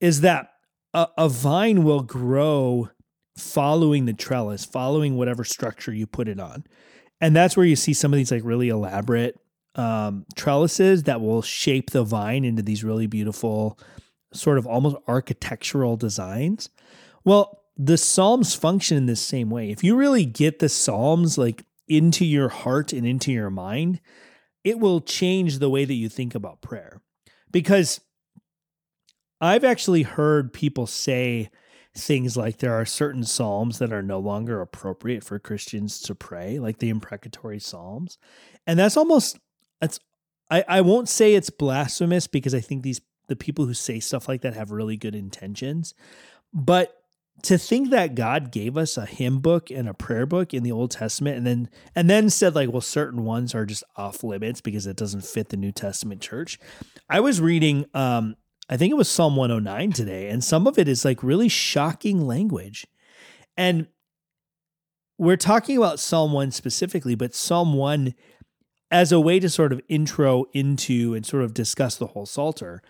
[0.00, 0.50] is that
[0.94, 2.88] a, a vine will grow
[3.36, 6.64] following the trellis, following whatever structure you put it on.
[7.20, 9.38] And that's where you see some of these like really elaborate
[9.74, 13.78] um, trellises that will shape the vine into these really beautiful,
[14.32, 16.70] sort of almost architectural designs.
[17.24, 19.70] Well, the Psalms function in the same way.
[19.70, 24.02] If you really get the Psalms like into your heart and into your mind,
[24.62, 27.00] it will change the way that you think about prayer.
[27.50, 28.02] Because
[29.40, 31.48] I've actually heard people say
[31.96, 36.58] things like there are certain psalms that are no longer appropriate for Christians to pray,
[36.58, 38.18] like the imprecatory psalms.
[38.66, 39.38] And that's almost
[39.80, 39.98] that's,
[40.50, 44.28] I, I won't say it's blasphemous because I think these the people who say stuff
[44.28, 45.94] like that have really good intentions.
[46.52, 46.99] But
[47.42, 50.72] to think that God gave us a hymn book and a prayer book in the
[50.72, 54.60] Old Testament and then and then said like well certain ones are just off limits
[54.60, 56.58] because it doesn't fit the New Testament church.
[57.08, 58.36] I was reading um
[58.68, 62.26] I think it was Psalm 109 today and some of it is like really shocking
[62.26, 62.86] language.
[63.56, 63.88] And
[65.18, 68.14] we're talking about Psalm 1 specifically, but Psalm 1
[68.90, 72.82] as a way to sort of intro into and sort of discuss the whole Psalter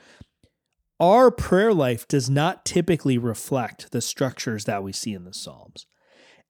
[1.00, 5.86] our prayer life does not typically reflect the structures that we see in the Psalms.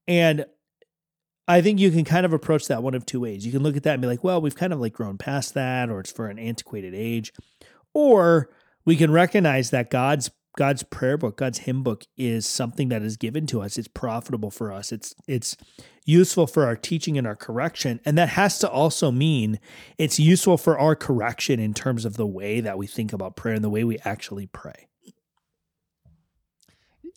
[0.09, 0.45] And
[1.47, 3.47] I think you can kind of approach that one of two ways.
[3.47, 5.55] You can look at that and be like, well, we've kind of like grown past
[5.55, 7.33] that, or it's for an antiquated age.
[7.95, 8.51] Or
[8.85, 13.17] we can recognize that God's God's prayer book, God's hymn book is something that is
[13.17, 13.79] given to us.
[13.79, 14.93] It's profitable for us.
[14.93, 15.57] It's it's
[16.05, 18.01] useful for our teaching and our correction.
[18.05, 19.61] And that has to also mean
[19.97, 23.55] it's useful for our correction in terms of the way that we think about prayer
[23.55, 24.89] and the way we actually pray.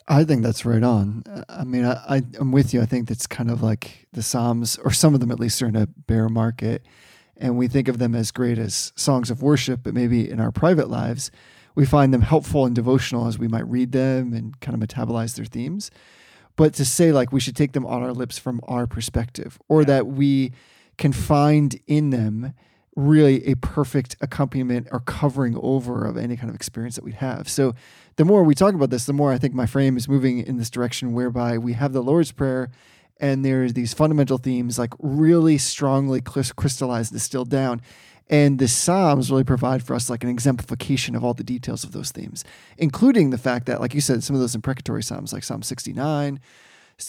[0.07, 1.23] I think that's right on.
[1.47, 2.81] I mean, I, I, am with you.
[2.81, 5.67] I think that's kind of like the Psalms, or some of them at least, are
[5.67, 6.85] in a bear market.
[7.37, 10.51] And we think of them as great as songs of worship, but maybe in our
[10.51, 11.31] private lives,
[11.75, 15.35] we find them helpful and devotional as we might read them and kind of metabolize
[15.35, 15.89] their themes.
[16.55, 19.81] But to say like we should take them on our lips from our perspective, or
[19.81, 19.85] Yeah.
[19.87, 20.51] that we
[20.97, 22.53] can find in them
[22.95, 27.49] really a perfect accompaniment or covering over of any kind of experience that we have.
[27.49, 27.73] So
[28.17, 30.57] the more we talk about this, the more I think my frame is moving in
[30.57, 32.69] this direction whereby we have the Lord's Prayer
[33.19, 37.81] and there's these fundamental themes like really strongly crys- crystallized, distilled down.
[38.29, 41.91] And the Psalms really provide for us like an exemplification of all the details of
[41.91, 42.43] those themes,
[42.77, 46.39] including the fact that, like you said, some of those imprecatory Psalms, like Psalm 69,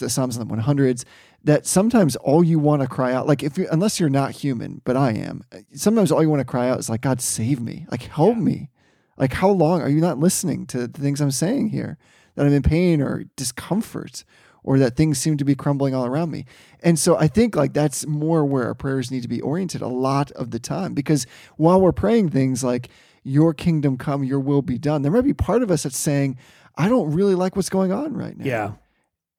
[0.01, 1.05] the Psalms in the 100s,
[1.45, 4.81] that sometimes all you want to cry out, like if you, unless you're not human,
[4.85, 7.61] but I am, uh, sometimes all you want to cry out is like, God, save
[7.61, 8.43] me, like help Yeah.
[8.43, 8.71] me.
[9.17, 11.97] Like, how long are you not listening to the things I'm saying here?
[12.35, 14.25] That I'm in pain or discomfort,
[14.65, 16.47] or that things seem to be crumbling all around me.
[16.83, 19.89] And so I think like that's more where our prayers need to be oriented a
[19.89, 20.95] lot of the time.
[20.95, 22.89] Because while we're praying things like,
[23.23, 26.37] Your kingdom come, your will be done, there might be part of us that's saying,
[26.77, 28.45] I don't really like what's going on right now.
[28.45, 28.73] Yeah.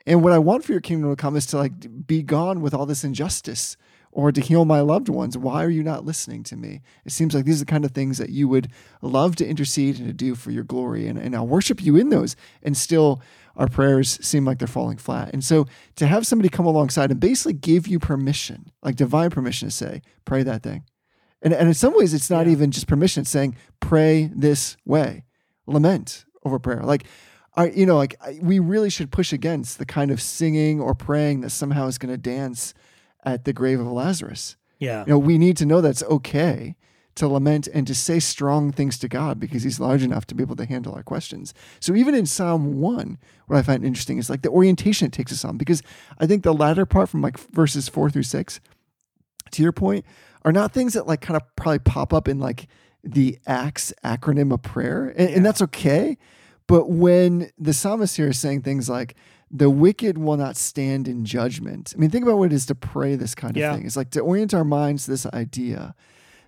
[0.08, 2.74] And what I want for your kingdom to come is to like be gone with
[2.74, 3.78] all this injustice
[4.12, 5.38] or to heal my loved ones.
[5.38, 6.82] Why are you not listening to me?
[7.06, 8.70] It seems like these are the kind of things that you would
[9.02, 11.08] love to intercede and to do for your glory.
[11.08, 12.36] And, and I'll worship you in those.
[12.64, 13.22] And still,
[13.56, 15.32] our prayers seem like they're falling flat.
[15.34, 15.66] And so
[15.96, 20.02] to have somebody come alongside and basically give you permission, like divine permission to say,
[20.26, 20.84] pray that thing.
[21.42, 22.52] And, and in some ways, it's not Yeah.
[22.54, 25.24] even just permission, it's saying, pray this way,
[25.68, 26.82] lament over prayer.
[26.84, 27.06] Like,
[27.56, 30.94] I, you know, like I, we really should push against the kind of singing or
[30.94, 32.74] praying that somehow is going to dance
[33.24, 34.58] at the grave of Lazarus.
[34.80, 35.06] Yeah.
[35.06, 36.76] You know, we need to know that's okay
[37.16, 40.44] to lament and to say strong things to God because He's large enough to be
[40.44, 41.54] able to handle our questions.
[41.80, 45.32] So even in Psalm one, what I find interesting is like the orientation it takes
[45.32, 45.82] us on because
[46.20, 48.60] I think the latter part from like verses four through six,
[49.52, 50.06] to your point,
[50.44, 52.68] are not things that like kind of probably pop up in like
[53.04, 56.18] the ACTS acronym of prayer, and, and that's okay.
[56.68, 59.16] But when the psalmist here is saying things like,
[59.52, 61.94] the wicked will not stand in judgment.
[61.96, 63.76] I mean, think about what it is to pray this kind of Yeah.
[63.76, 63.86] thing.
[63.86, 65.94] It's like to orient our minds to this idea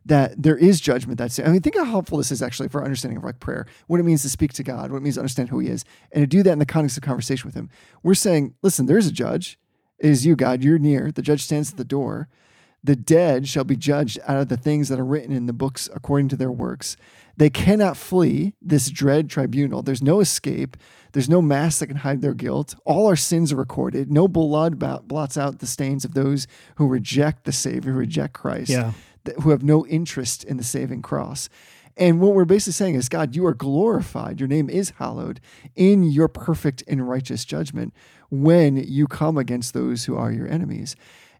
[0.08, 1.18] that there is judgment.
[1.18, 4.00] That's I mean, think how helpful this is actually for understanding of like prayer, what
[4.00, 6.24] it means to speak to God, what it means to understand who He is, and
[6.24, 7.70] to do that in the context of conversation with Him.
[8.04, 9.60] We're saying, listen, there's a judge.
[10.00, 10.64] It is you, God.
[10.64, 11.12] You're near.
[11.12, 12.30] The judge stands at the door.
[12.84, 15.90] The dead shall be judged out of the things that are written in the books
[15.94, 16.96] according to their works.
[17.36, 19.82] They cannot flee this dread tribunal.
[19.82, 20.78] There's no escape.
[21.12, 22.76] There's no mask that can hide their guilt.
[22.86, 24.12] All our sins are recorded.
[24.12, 28.70] No blood blots out the stains of those who reject the Savior, who reject Christ,
[28.70, 28.94] Yeah.
[29.42, 31.50] Who have no interest in the saving cross.
[31.98, 34.40] And what we're basically saying is, God, you are glorified.
[34.40, 35.40] Your name is hallowed
[35.76, 37.94] in your perfect and righteous judgment
[38.30, 40.96] when you come against those who are your enemies.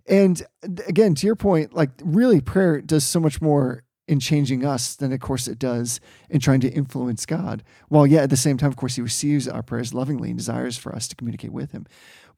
[0.08, 0.42] And
[0.88, 5.12] again, to your point, like really prayer does so much more in changing us than
[5.12, 7.62] of course it does in trying to influence God.
[7.90, 10.78] While yet at the same time, of course, he receives our prayers lovingly and desires
[10.78, 11.86] for us to communicate with him.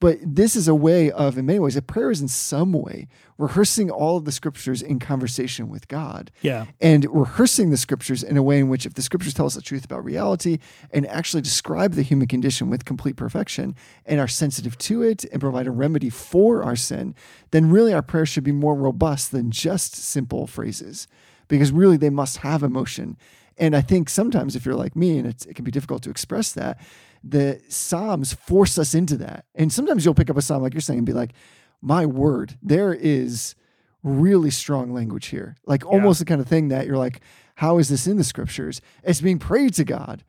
[0.01, 3.09] But this is a way of, in many ways, a prayer is in some way
[3.37, 6.65] rehearsing all of the scriptures in conversation with God Yeah.
[6.79, 9.61] and rehearsing the scriptures in a way in which if the scriptures tell us the
[9.61, 10.59] truth about reality
[10.91, 15.41] and actually describe the human condition with complete perfection and are sensitive to it and
[15.41, 17.13] provide a remedy for our sin
[17.51, 21.07] then really our prayer should be more robust than just simple phrases
[21.47, 23.15] because really they must have emotion
[23.57, 26.09] and i think sometimes if you're like me and it's, it can be difficult to
[26.09, 26.77] express that
[27.23, 30.81] the psalms force us into that and sometimes you'll pick up a psalm like you're
[30.81, 31.33] saying and be like
[31.81, 33.55] my word there is
[34.01, 35.57] really strong language here.
[35.65, 37.19] Like almost the kind of thing that you're like,
[37.55, 38.79] how is this in the scriptures?
[39.03, 40.23] It's being prayed to God.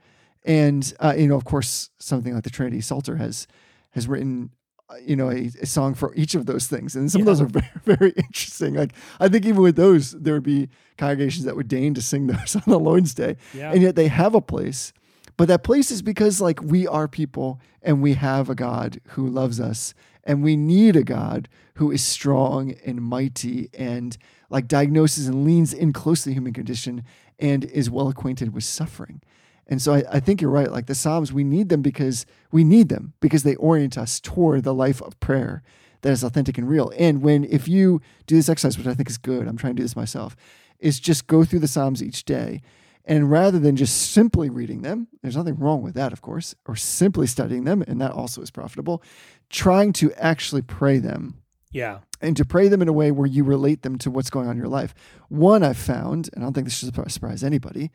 [0.45, 3.47] And uh, you know, of course, something like the Trinity Psalter has
[3.93, 4.51] has written
[4.89, 7.41] uh, you know a, a song for each of those things and some of those
[7.41, 11.55] are very, very interesting like i think even with those there would be congregations that
[11.55, 13.71] would deign to sing those on the lord's day Yeah.
[13.73, 14.93] and yet they have a place
[15.41, 19.27] but that place is because like we are people and we have a god who
[19.27, 24.19] loves us and we need a god who is strong and mighty and
[24.51, 27.03] like diagnoses and leans in close to the human condition
[27.39, 29.23] and is well acquainted with suffering
[29.67, 30.71] and so I, I think you're right.
[30.71, 34.65] Like the Psalms, we need them because we need them because they orient us toward
[34.65, 35.63] the life of prayer
[36.03, 36.93] that is authentic and real.
[36.99, 39.77] And when, if you do this exercise, which I think is good, I'm trying to
[39.77, 40.35] do this myself,
[40.81, 42.63] is just go through the Psalms each day.
[43.05, 46.77] And rather than just simply reading them, there's nothing wrong with that, of course, or
[46.77, 49.03] simply studying them, and that also is profitable,
[49.49, 51.37] trying to actually pray them
[51.73, 52.01] Yeah.
[52.21, 54.53] and to pray them in a way where you relate them to what's going on
[54.53, 54.95] in your life.
[55.29, 57.91] One, I've found, and I don't think this should surprise anybody,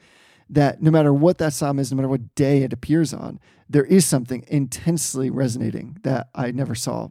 [0.49, 3.39] that no matter what that psalm is, no matter what day it appears on,
[3.69, 7.09] there is something intensely resonating that I never saw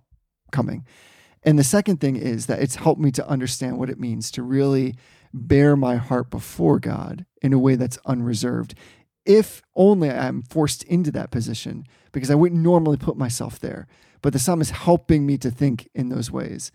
[0.53, 0.85] coming.
[1.43, 4.43] And the second thing is that it's helped me to understand what it means to
[4.43, 4.95] really
[5.35, 8.75] bare my heart before God in a way that's unreserved.
[9.27, 13.87] If only I'm forced into that position, because I wouldn't normally put myself there.
[14.23, 16.71] But the psalm is helping me to think in those ways.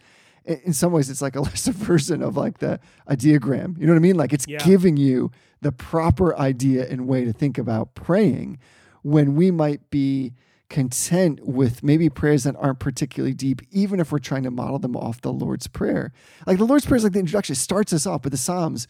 [0.45, 3.76] In in some ways, it's like a lesser version of like the a diagram.
[3.80, 4.18] You know what I mean?
[4.18, 4.64] Like it's Yeah.
[4.64, 5.32] giving you
[5.62, 8.57] the proper idea and way to think about praying
[9.03, 10.34] when we might be
[10.70, 14.96] content with maybe prayers that aren't particularly deep, even if we're trying to model them
[14.96, 16.14] off the Lord's Prayer.
[16.46, 18.88] Like the Lord's Prayer is like the introduction, it starts us off, but the Psalms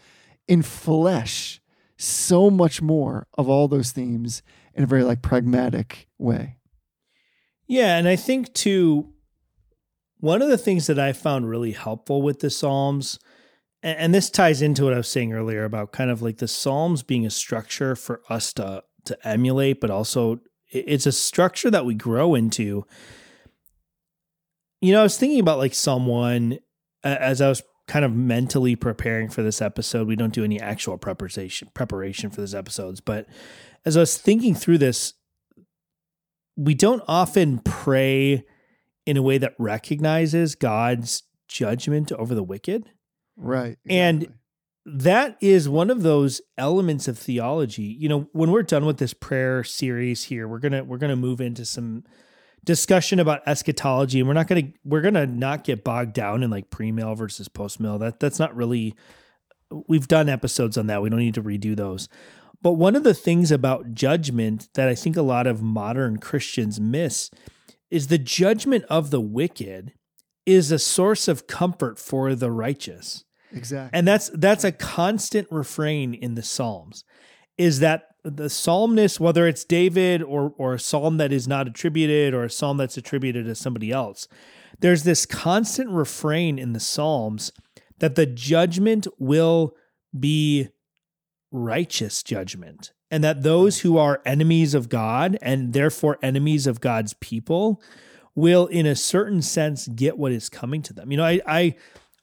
[0.47, 1.61] in flesh
[1.97, 4.41] so much more of all those themes
[4.73, 6.57] in a very like pragmatic way.
[7.67, 9.13] Yeah, and I think too,
[10.19, 13.19] one of the things that I found really helpful with the Psalms,
[13.81, 17.03] and, this ties into what I was saying earlier about kind of like the Psalms
[17.03, 21.93] being a structure for us to to emulate, but also it's a structure that we
[21.95, 22.85] grow into.
[24.81, 26.59] You know, I was thinking about like someone
[27.03, 30.07] as I was kind of mentally preparing for this episode.
[30.07, 33.27] We don't do any actual preparation preparation for these episodes, but
[33.85, 35.13] as I was thinking through this,
[36.55, 38.43] we don't often pray
[39.05, 42.89] in a way that recognizes God's judgment over the wicked.
[43.37, 43.77] Right.
[43.89, 44.38] And- exactly.
[44.85, 47.95] That is one of those elements of theology.
[47.99, 51.09] You know, when we're done with this prayer series here, we're going to we're going
[51.09, 52.03] to move into some
[52.65, 56.43] discussion about eschatology and we're not going to we're going to not get bogged down
[56.43, 57.99] in like pre-mill versus post-mill.
[57.99, 58.95] That that's not really
[59.87, 61.01] we've done episodes on that.
[61.01, 62.09] We don't need to redo those.
[62.61, 66.79] But one of the things about judgment that I think a lot of modern Christians
[66.79, 67.31] miss
[67.89, 69.93] is the judgment of the wicked
[70.45, 73.23] is a source of comfort for the righteous.
[73.51, 73.97] Exactly.
[73.97, 77.03] And that's that's a constant refrain in the Psalms
[77.57, 82.33] is that the psalmist, whether it's David or or a psalm that is not attributed
[82.33, 84.27] or a psalm that's attributed to somebody else,
[84.79, 87.51] there's this constant refrain in the Psalms
[87.99, 89.75] that the judgment will
[90.17, 90.69] be
[91.51, 92.91] righteous judgment.
[93.11, 97.81] And that those who are enemies of God and therefore enemies of God's people
[98.35, 101.11] will, in a certain sense, get what is coming to them.
[101.11, 101.75] You know, I, I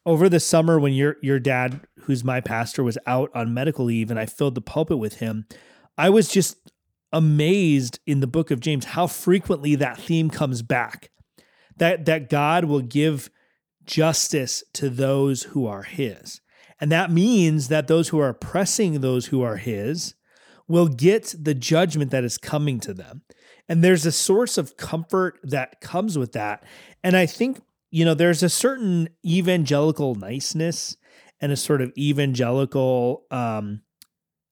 [0.07, 4.11] over the summer when your your dad, who's my pastor, was out on medical leave
[4.11, 5.47] and I filled the pulpit with him,
[5.99, 6.57] I was just
[7.13, 11.11] amazed in the book of James how frequently that theme comes back.
[11.77, 13.29] That that God will give
[13.85, 16.41] justice to those who are his.
[16.81, 20.15] And that means that those who are oppressing those who are his
[20.69, 23.23] will get the judgment that is coming to them.
[23.69, 26.65] And there's a source of comfort that comes with that.
[27.03, 27.61] And I think,
[27.97, 30.99] you know, there's a certain evangelical niceness
[31.40, 33.80] and a sort of evangelical um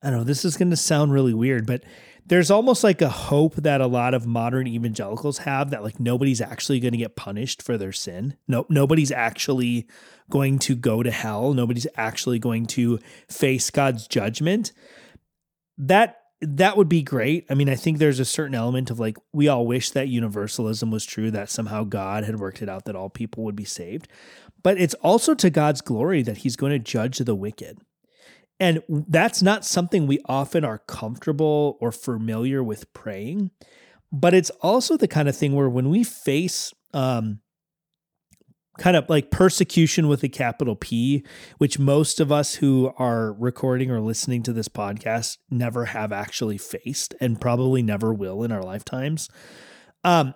[0.03, 1.83] I don't know, this is going to sound really weird, but
[2.27, 6.41] there's almost like a hope that a lot of modern evangelicals have that like nobody's
[6.41, 8.39] actually going to get punished for their sin.
[8.49, 9.89] No nobody's actually
[10.31, 11.53] going to go to hell.
[11.53, 14.73] Nobody's actually going to face God's judgment.
[15.77, 16.17] That
[16.47, 17.47] that would be great.
[17.49, 20.91] I mean, I think there's a certain element of like we all wish that universalism
[20.91, 24.09] was true that somehow God had worked it out that all people would be saved.
[24.63, 27.79] But it's also to God's glory that he's going to judge the wicked.
[28.61, 33.51] And that's not something we often are comfortable or familiar with praying.
[34.13, 37.41] But it's also the kind of thing where when we face um,
[38.79, 41.25] kind of like persecution with a capital P,
[41.59, 46.59] which most of us who are recording or listening to this podcast never have actually
[46.59, 49.29] faced and probably never will in our lifetimes.
[50.03, 50.35] Um,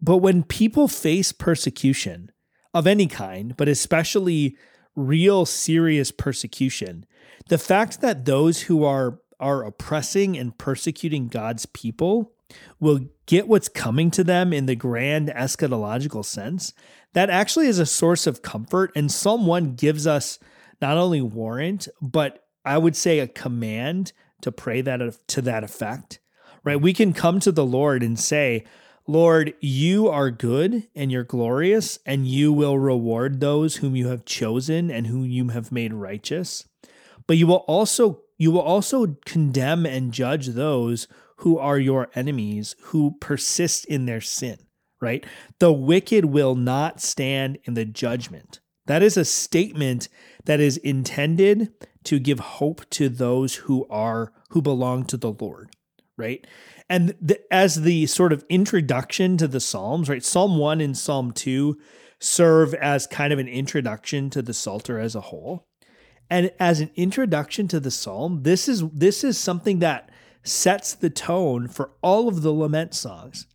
[0.00, 2.30] but when people face persecution
[2.72, 4.56] of any kind, but especially
[4.96, 7.06] real serious persecution,
[7.48, 12.32] the fact that those who are are oppressing and persecuting God's people
[12.78, 16.72] will get what's coming to them in the grand eschatological sense,
[17.14, 18.92] that actually is a source of comfort.
[18.94, 20.38] And Psalm 1 gives us
[20.80, 24.12] not only warrant, but I would say a command
[24.42, 26.18] to pray that uh, to that effect.
[26.62, 26.80] Right?
[26.80, 28.64] We can come to the Lord and say,
[29.06, 34.24] Lord, you are good and you're glorious, and you will reward those whom you have
[34.24, 36.66] chosen and whom you have made righteous.
[37.26, 41.06] But you will also you will also condemn and judge those
[41.38, 44.58] who are your enemies who persist in their sin
[45.04, 45.24] right?
[45.58, 48.60] The wicked will not stand in the judgment.
[48.86, 50.08] That is a statement
[50.46, 51.72] that is intended
[52.04, 55.70] to give hope to those who are who belong to the Lord,
[56.16, 56.46] right?
[56.88, 60.24] And the, as the sort of introduction to the Psalms, right?
[60.24, 61.78] Psalm 1 and Psalm 2
[62.18, 65.66] serve as kind of an introduction to the Psalter as a whole.
[66.30, 70.10] And as an introduction to the psalm, this is this is something that
[70.42, 73.46] sets the tone for all of the lament songs.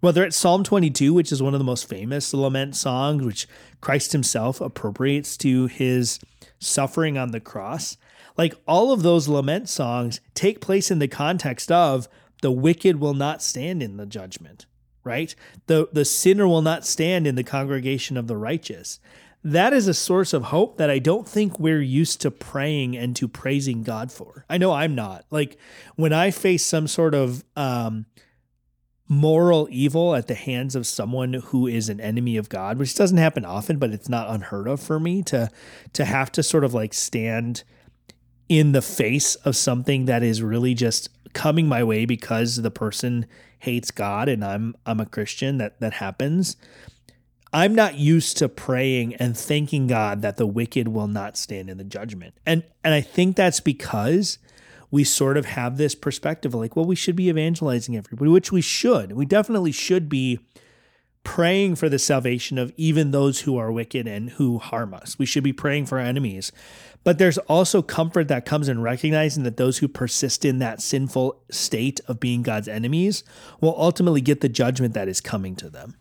[0.00, 3.48] Whether it's Psalm 22, which is one of the most famous lament songs, which
[3.80, 6.20] Christ himself appropriates to his
[6.60, 7.96] suffering on the cross,
[8.36, 12.08] like all of those lament songs take place in the context of
[12.42, 14.66] the wicked will not stand in the judgment,
[15.02, 15.34] right?
[15.66, 19.00] The the sinner will not stand in the congregation of the righteous
[19.44, 23.14] that is a source of hope that I don't think we're used to praying and
[23.16, 24.44] to praising God for.
[24.50, 25.24] I know I'm not.
[25.30, 25.56] Like
[25.96, 28.06] when I face some sort of um,
[29.08, 33.16] moral evil at the hands of someone who is an enemy of God, which doesn't
[33.16, 35.50] happen often, but it's not unheard of for me to
[35.94, 37.64] to have to sort of like stand
[38.48, 43.26] in the face of something that is really just coming my way because the person
[43.60, 46.56] hates God and I'm I'm a Christian that that happens.
[47.50, 51.78] I'm not used to praying and thanking God that the wicked will not stand in
[51.78, 52.34] the judgment.
[52.44, 54.38] And and I think that's because
[54.90, 58.60] we sort of have this perspective like, well, we should be evangelizing everybody, which we
[58.60, 59.12] should.
[59.12, 60.40] We definitely should be
[61.24, 65.18] praying for the salvation of even those who are wicked and who harm us.
[65.18, 66.52] We should be praying for our enemies.
[67.04, 71.42] But there's also comfort that comes in recognizing that those who persist in that sinful
[71.50, 73.24] state of being God's enemies
[73.60, 75.96] will ultimately get the judgment that is coming to them.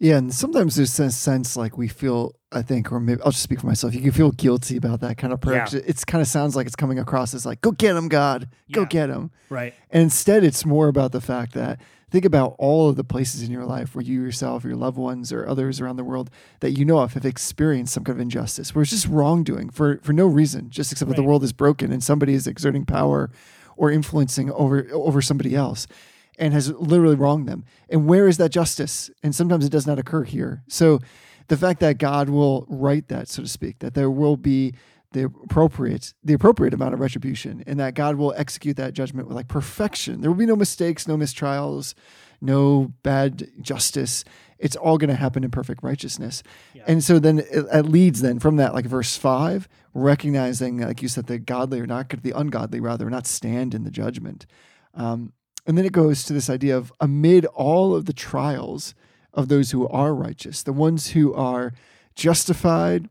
[0.00, 3.44] Yeah, and sometimes there's a sense like we feel, I think, or maybe I'll just
[3.44, 3.94] speak for myself.
[3.94, 5.66] You can feel guilty about that kind of prayer.
[5.72, 8.80] It kind of sounds like it's coming across as like, "Go get him, God, go
[8.82, 8.86] Yeah.
[8.88, 9.72] get him." Right.
[9.90, 11.78] And instead, it's more about the fact that
[12.10, 14.98] think about all of the places in your life where you yourself, or your loved
[14.98, 16.28] ones, or others around the world
[16.58, 20.00] that you know of have experienced some kind of injustice, where it's just wrongdoing for
[20.02, 23.30] for no reason, just except that the world is broken and somebody is exerting power
[23.76, 25.86] or influencing over over somebody else
[26.36, 27.64] and has literally wronged them.
[27.88, 29.08] And where is that justice?
[29.22, 30.62] And sometimes it does not occur here.
[30.68, 30.98] So
[31.50, 34.72] the fact that God will write that, so to speak, that there will be
[35.10, 39.36] the appropriate the appropriate amount of retribution and that God will execute that judgment with
[39.36, 40.20] like perfection.
[40.20, 41.94] There will be no mistakes, no mistrials,
[42.40, 44.24] no bad justice.
[44.60, 46.44] It's all going to happen in perfect righteousness.
[46.86, 51.08] And so then it, it leads then from that like verse 5 recognizing like you
[51.08, 54.46] said the godly are not going to the ungodly rather not stand in the judgment.
[54.94, 55.32] Um,
[55.66, 58.94] and then it goes to this idea of amid all of the trials
[59.34, 61.72] of those who are righteous, the ones who are
[62.14, 63.08] justified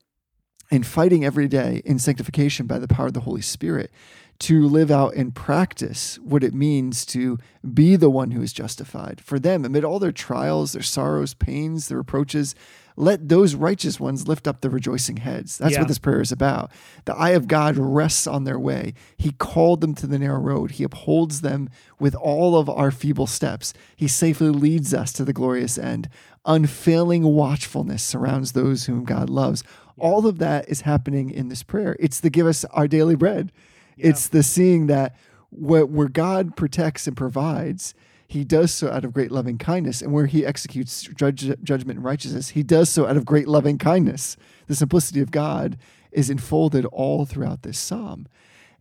[0.71, 3.91] and fighting every day in sanctification by the power of the Holy Spirit
[4.39, 7.37] to live out and practice what it means to
[7.73, 9.19] be the one who is justified.
[9.19, 12.55] For them, amid all their trials, their sorrows, pains, their reproaches,
[12.99, 15.57] let those righteous ones lift up the rejoicing heads.
[15.57, 15.79] That's Yeah.
[15.79, 16.69] what this prayer is about.
[17.05, 18.93] The eye of God rests on their way.
[19.17, 20.71] He called them to the narrow road.
[20.71, 23.73] He upholds them with all of our feeble steps.
[23.95, 26.09] He safely leads us to the glorious end.
[26.45, 29.63] Unfailing watchfulness surrounds those whom God loves.
[29.97, 31.95] All of that is happening in this prayer.
[31.99, 33.51] It's the give us our daily bread.
[33.97, 35.15] It's the seeing that
[35.51, 37.93] what, where God protects and provides,
[38.29, 40.03] he does so out of great loving kindness.
[40.03, 43.79] And where he executes judge, judgment and righteousness, he does so out of great loving
[43.79, 44.37] kindness.
[44.67, 45.79] The simplicity of God
[46.11, 48.27] is enfolded all throughout this psalm.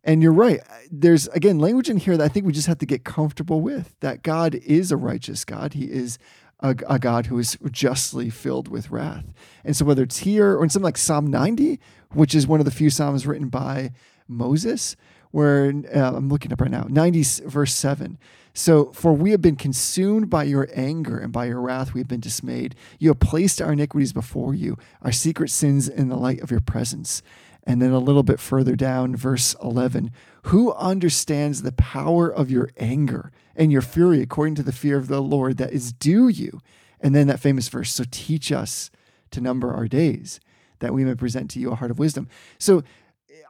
[0.04, 0.60] And you're right.
[0.90, 3.98] There's, again, language in here that I think we just have to get comfortable with
[4.00, 5.72] that God is a righteous God.
[5.72, 6.18] He is
[6.60, 9.32] a, a God who is justly filled with wrath.
[9.64, 11.80] And so, whether it's here or in something like Psalm 90,
[12.12, 13.92] which is one of the few Psalms written by
[14.28, 14.94] Moses,
[15.30, 18.18] where uh, I'm looking up right now, 90 verse 7.
[18.54, 22.08] So, for we have been consumed by your anger and by your wrath, we have
[22.08, 22.74] been dismayed.
[22.98, 26.60] You have placed our iniquities before you, our secret sins in the light of your
[26.60, 27.22] presence.
[27.62, 30.10] And then a little bit further down, verse 11
[30.44, 35.08] Who understands the power of your anger and your fury according to the fear of
[35.08, 36.60] the Lord that is due you?
[37.00, 38.90] And then that famous verse So teach us
[39.30, 40.40] to number our days,
[40.78, 42.28] that we may present to you a heart of wisdom.
[42.58, 42.82] So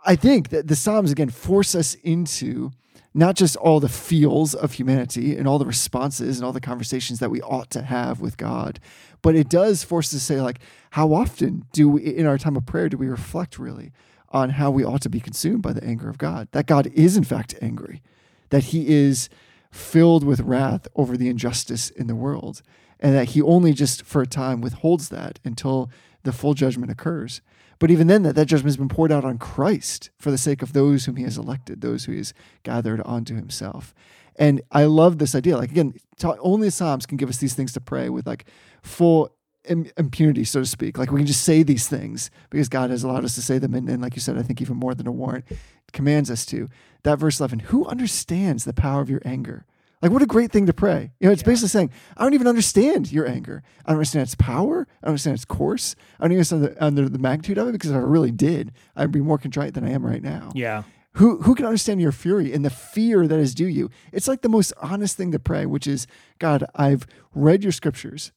[0.05, 2.71] I think that the Psalms, again, force us into
[3.15, 7.19] not just all the feels of humanity and all the responses and all the conversations
[7.19, 8.79] that we ought to have with God,
[9.23, 12.57] but it does force us to say, like, how often do we, in our time
[12.57, 13.93] of prayer, do we reflect really
[14.29, 16.49] on how we ought to be consumed by the anger of God?
[16.53, 18.03] That God is, in fact, angry,
[18.51, 19.29] that He is
[19.71, 22.63] filled with wrath over the injustice in the world,
[23.01, 25.91] and that He only just for a time withholds that until
[26.23, 27.41] the full judgment occurs.
[27.79, 30.63] But even then, that, that judgment has been poured out on Christ for the sake
[30.63, 33.95] of those whom he has elected, those who he has gathered onto himself.
[34.37, 35.57] And I love this idea.
[35.57, 35.95] Like again,
[36.41, 38.47] only Psalms can give us these things to pray with like
[38.83, 39.31] full
[39.65, 40.97] im- impunity, so to speak.
[40.99, 43.75] Like we can just say these things because God has allowed us to say them.
[43.75, 45.45] And, and like you said, I think even more than a warrant
[45.93, 46.69] commands us to.
[47.03, 49.67] That verse 11, who understands the power of your anger?
[50.01, 51.13] Like, what a great thing to pray.
[51.19, 53.63] You know, it's basically saying, I don't even understand your anger.
[53.85, 54.87] I don't understand its power.
[55.03, 55.97] I don't understand its course.
[56.19, 58.31] I don't even understand the, uh, under the magnitude of it because if I really
[58.31, 60.53] did, I'd be more contrite than I am right now.
[60.55, 60.85] Yeah.
[61.13, 63.91] Who, who can understand your fury and the fear that is due you?
[64.13, 66.07] It's like the most honest thing to pray, which is
[66.39, 68.31] God, I've read your scriptures.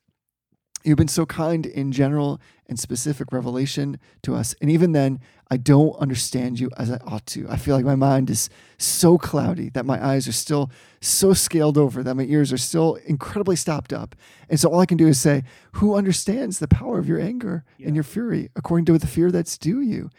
[0.84, 4.56] You've been so kind in general and specific revelation to us.
[4.62, 5.20] And even then,
[5.50, 7.46] I don't understand you as I ought to.
[7.50, 10.72] I feel like my mind is so cloudy that my eyes are still
[11.02, 14.16] so scaled over, that my ears are still incredibly stopped up.
[14.50, 17.66] And so all I can do is say, Who understands the power of your anger
[17.84, 20.10] and your fury according to the fear that's due you?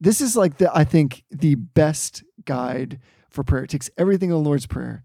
[0.00, 3.00] This is like the, I think, the best guide
[3.30, 3.64] for prayer.
[3.64, 5.04] It takes everything in the Lord's Prayer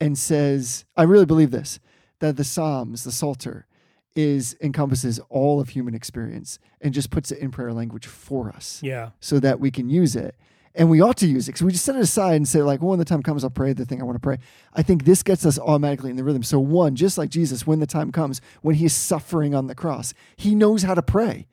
[0.00, 1.78] and says, I really believe this,
[2.18, 3.66] that the Psalms, the Psalter,
[4.14, 8.80] is encompasses all of human experience and just puts it in prayer language for us
[8.82, 9.10] Yeah.
[9.20, 10.34] so that we can use it.
[10.74, 12.80] And we ought to use it because we just set it aside and say, like,
[12.80, 14.38] well, when the time comes, I'll pray the thing I want to pray.
[14.72, 16.42] I think this gets us automatically in the rhythm.
[16.42, 19.74] So, one, just like Jesus, when the time comes, when he is suffering on the
[19.74, 21.46] cross, he knows how to pray.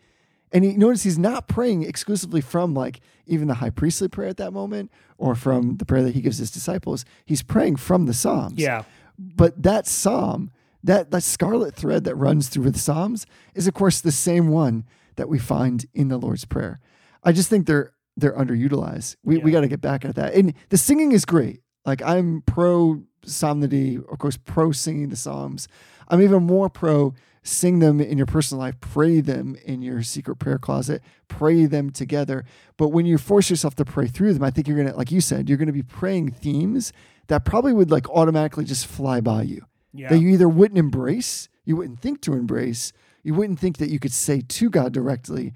[0.53, 4.37] And he notice he's not praying exclusively from like even the high priestly prayer at
[4.37, 7.03] that moment or from the prayer that he gives his disciples.
[7.25, 8.57] He's praying from the Psalms.
[8.57, 8.83] Yeah.
[9.19, 10.49] But that psalm,
[10.83, 14.85] that that scarlet thread that runs through the Psalms is of course the same one
[15.15, 16.79] that we find in the Lord's Prayer.
[17.23, 19.15] I just think they're they're underutilized.
[19.23, 20.33] We we got to get back at that.
[20.33, 21.61] And the singing is great.
[21.85, 25.67] Like I'm pro psalmody, of course, pro singing the Psalms.
[26.07, 27.13] I'm even more pro
[27.43, 31.89] sing them in your personal life, pray them in your secret prayer closet, pray them
[31.89, 32.43] together.
[32.77, 35.21] But when you force yourself to pray through them, I think you're gonna, like you
[35.21, 36.91] said, you're gonna be praying themes
[37.27, 40.09] that probably would like automatically just fly by you Yeah.
[40.09, 43.99] that you either wouldn't embrace, you wouldn't think to embrace, you wouldn't think that you
[43.99, 45.53] could say to God directly,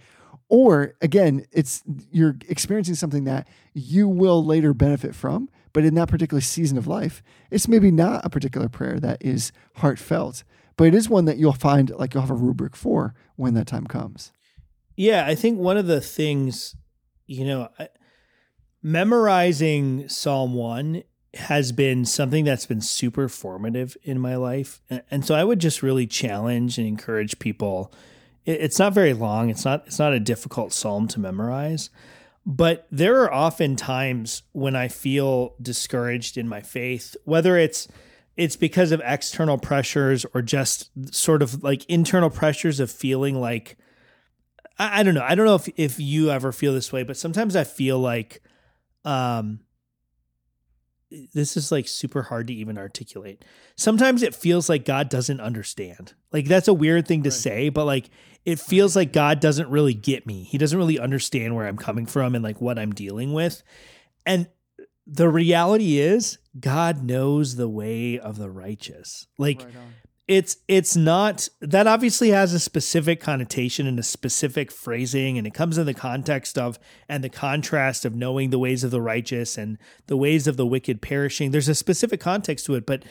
[0.49, 6.07] or again, it's you're experiencing something that you will later benefit from, but in that
[6.09, 10.43] particular season of life, it's maybe not a particular prayer that is heartfelt,
[10.77, 13.67] but it is one that you'll find like you'll have a rubric for when that
[13.67, 14.31] time comes.
[14.95, 16.75] Yeah, I think one of the things,
[17.25, 17.89] you know, I-
[18.83, 21.03] memorizing Psalm 1
[21.35, 24.81] has been something that's been super formative in my life.
[25.09, 27.91] And so I would just really challenge and encourage people.
[28.45, 29.49] It's not very long.
[29.49, 31.89] It's not it's not a difficult psalm to memorize.
[32.45, 37.87] But there are often times when I feel discouraged in my faith, whether it's
[38.35, 43.77] it's because of external pressures or just sort of like internal pressures of feeling like
[44.77, 45.23] I, I don't know.
[45.23, 48.43] I don't know if if you ever feel this way, but sometimes I feel like
[49.05, 49.61] um
[51.33, 53.45] this is like super hard to even articulate.
[53.75, 56.13] Sometimes it feels like God doesn't understand.
[56.31, 57.33] Like that's a weird thing to Right.
[57.33, 58.09] say, but like
[58.45, 60.43] it feels like God doesn't really get me.
[60.43, 63.63] He doesn't really understand where I'm coming from and like what I'm dealing with.
[64.25, 64.47] And
[65.05, 69.27] the reality is God knows the way of the righteous.
[69.37, 69.61] Like
[70.27, 75.53] it's it's not that obviously has a specific connotation and a specific phrasing and it
[75.53, 79.57] comes in the context of and the contrast of knowing the ways of the righteous
[79.57, 81.51] and the ways of the wicked perishing.
[81.51, 83.03] There's a specific context to it but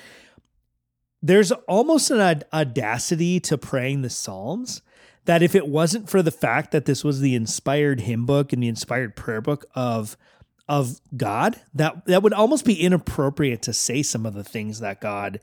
[1.22, 4.80] there's almost an audacity to praying the psalms
[5.26, 8.62] that if it wasn't for the fact that this was the inspired hymn book and
[8.62, 10.16] the inspired prayer book of
[10.66, 15.02] of God that that would almost be inappropriate to say some of the things that
[15.02, 15.40] God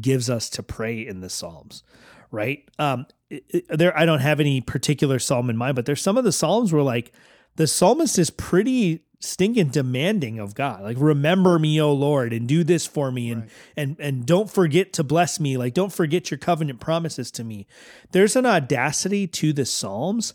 [0.00, 1.82] gives us to pray in the Psalms,
[2.30, 2.68] right?
[2.78, 6.16] Um, it- it- there, I don't have any particular psalm in mind, but there's some
[6.16, 7.12] of the psalms where like
[7.56, 12.62] the psalmist is pretty stinking demanding of God, like remember me, O Lord, and do
[12.62, 16.38] this for me, and and and don't forget to bless me, like don't forget your
[16.38, 17.66] covenant promises to me.
[18.12, 20.34] There's an audacity to the psalms.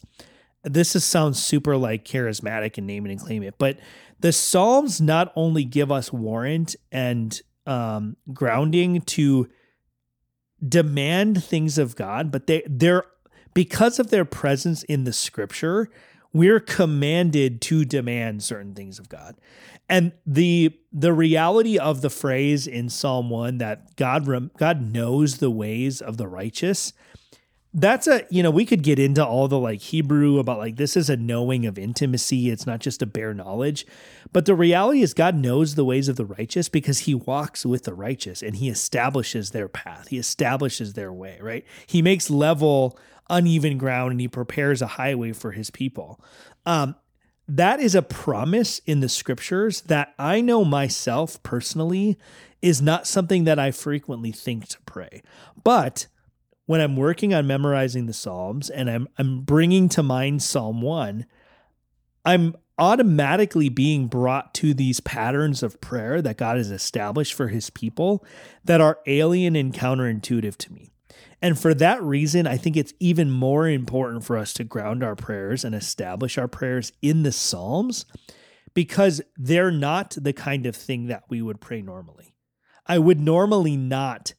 [0.66, 3.78] This is, sounds super like charismatic and name it and claim it, but
[4.20, 9.50] the psalms not only give us warrant and um, grounding to
[10.68, 13.06] demand things of God, but they they're
[13.54, 15.90] because of their presence in the scripture,
[16.34, 19.36] we're commanded to demand certain things of God.
[19.90, 25.52] And the the reality of the phrase in Psalm 1 that God God knows the
[25.52, 26.94] ways of the righteous
[27.74, 30.96] that's a you know we could get into all the like hebrew about like this
[30.96, 32.50] is a knowing of intimacy.
[32.50, 33.86] It's not just a bare knowledge.
[34.32, 37.84] But the reality is god knows the ways of the righteous because he walks with
[37.84, 40.10] the righteous and he establishes their path.
[40.10, 41.66] He establishes their way right?
[41.88, 42.98] He makes level
[43.30, 46.24] uneven ground and he prepares a highway for his people.
[46.66, 46.96] Um
[47.48, 52.18] that is a promise in the scriptures that I know myself personally
[52.62, 55.22] is not something that I frequently think to pray.
[55.62, 56.08] But
[56.66, 61.26] when I'm working on memorizing the Psalms and I'm I'm bringing to mind Psalm 1,
[62.26, 67.70] I'm automatically being brought to these patterns of prayer that God has established for his
[67.70, 68.26] people
[68.64, 70.90] that are alien and counterintuitive to me.
[71.42, 75.16] And for that reason, I think it's even more important for us to ground our
[75.16, 78.06] prayers and establish our prayers in the Psalms
[78.74, 82.34] because they're not the kind of thing that we would pray normally.
[82.88, 84.34] I would normally not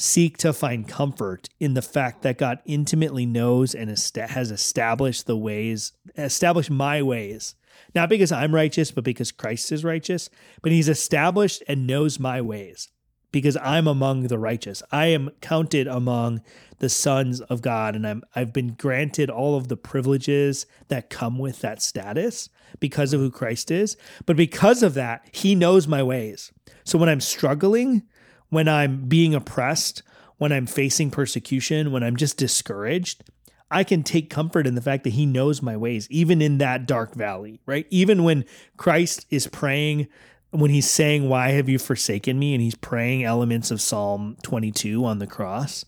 [0.00, 5.36] seek to find comfort in the fact that God intimately knows and has established the
[5.36, 7.54] ways, established my ways.
[7.94, 10.30] Not because I'm righteous, but because Christ is righteous.
[10.62, 12.88] But he's established and knows my ways
[13.32, 14.82] because I'm among the righteous.
[14.90, 16.42] I am counted among
[16.78, 21.38] the sons of God, and I'm I've been granted all of the privileges that come
[21.38, 22.48] with that status
[22.78, 23.96] because of who Christ is.
[24.26, 26.52] But because of that, he knows my ways.
[26.84, 28.02] So when I'm struggling,
[28.50, 30.02] when I'm being oppressed,
[30.36, 33.24] when I'm facing persecution, when I'm just discouraged,
[33.70, 36.86] I can take comfort in the fact that he knows my ways, even in that
[36.86, 37.86] dark valley, right?
[37.90, 38.44] Even when
[38.76, 40.08] Christ is praying,
[40.50, 42.52] when he's saying, Why have you forsaken me?
[42.52, 45.84] and he's praying elements of Psalm 22 on the cross,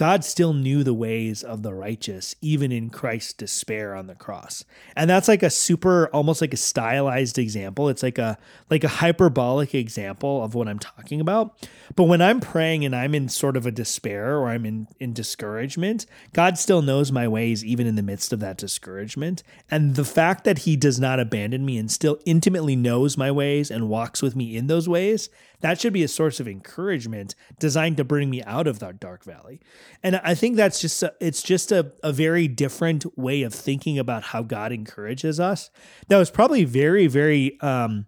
[0.00, 4.64] God still knew the ways of the righteous, even in Christ's despair on the cross.
[4.96, 7.90] And that's like a super, almost like a stylized example.
[7.90, 8.38] It's like a
[8.70, 11.68] like a hyperbolic example of what I'm talking about.
[11.96, 15.12] But when I'm praying and I'm in sort of a despair or I'm in, in
[15.12, 19.42] discouragement, God still knows my ways, even in the midst of that discouragement.
[19.70, 23.70] And the fact that He does not abandon me and still intimately knows my ways
[23.70, 25.28] and walks with me in those ways
[25.60, 29.24] that should be a source of encouragement designed to bring me out of that dark
[29.24, 29.60] valley.
[30.02, 33.98] And I think that's just a, it's just a, a very different way of thinking
[33.98, 35.70] about how God encourages us.
[36.08, 38.06] That was probably very, very um,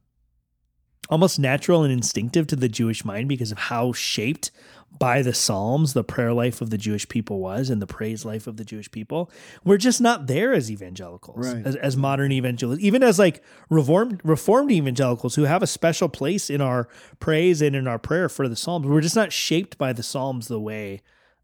[1.08, 4.50] almost natural and instinctive to the Jewish mind because of how shaped
[4.98, 8.46] by the Psalms, the prayer life of the Jewish people was, and the praise life
[8.46, 9.30] of the Jewish people.
[9.64, 11.66] We're just not there as evangelicals, Right.
[11.66, 16.50] as, as modern evangelicals, even as like reformed reformed evangelicals who have a special place
[16.50, 16.88] in our
[17.20, 18.86] praise and in our prayer for the Psalms.
[18.86, 21.00] We're just not shaped by the Psalms the way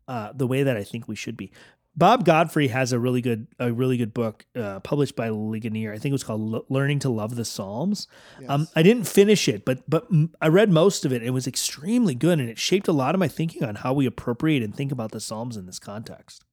[0.07, 1.51] uh, the way that I think we should be.
[1.99, 5.93] Bob Godfrey has a really good a really good book uh, published by Ligonier.
[5.93, 8.07] I think it was called L- "Learning to Love the Psalms."
[8.49, 11.25] Um, I didn't finish it, but but m- I read most of it.
[11.25, 14.07] It was extremely good, and it shaped a lot of my thinking on how we
[14.07, 16.45] appropriate and think about the Psalms in this context.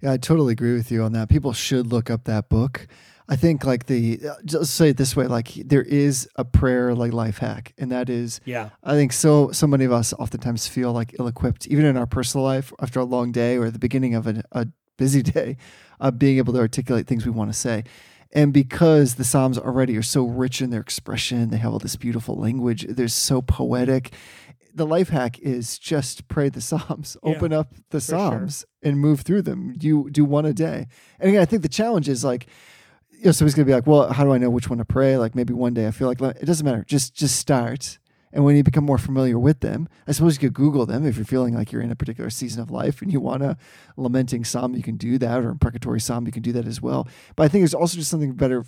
[0.00, 1.28] Yeah, I totally agree with you on that.
[1.28, 2.88] People should look up that book.
[3.28, 6.94] I think like the uh, just say it this way, like there is a prayer
[6.94, 9.50] like life hack, and that is Yeah, I think so.
[9.50, 13.04] So many of us oftentimes feel like ill-equipped, even in our personal life, after a
[13.04, 15.56] long day or the beginning of a, a busy day,
[16.00, 17.84] of being able to articulate things we want to say.
[18.32, 21.96] And because the Psalms already are so rich in their expression, they have all this
[21.96, 22.84] beautiful language.
[22.88, 24.12] They're so poetic.
[24.74, 28.18] The life hack is just pray the Psalms, Yeah, open up the sure.
[28.18, 29.74] Psalms, and move through them.
[29.80, 30.86] You do one a day.
[31.18, 32.46] And again, I think the challenge is like
[33.18, 35.16] you know, somebody's gonna be like, well, how do I know which one to pray?
[35.16, 36.84] Like maybe one day I feel like it doesn't matter.
[36.86, 37.98] Just just start.
[38.36, 41.16] And when you become more familiar with them, I suppose you could Google them if
[41.16, 43.56] you're feeling like you're in a particular season of life and you want a
[43.96, 46.82] lamenting psalm, you can do that, or a imprecatory psalm, you can do that as
[46.82, 47.08] well.
[47.34, 48.62] But I think there's also just something better,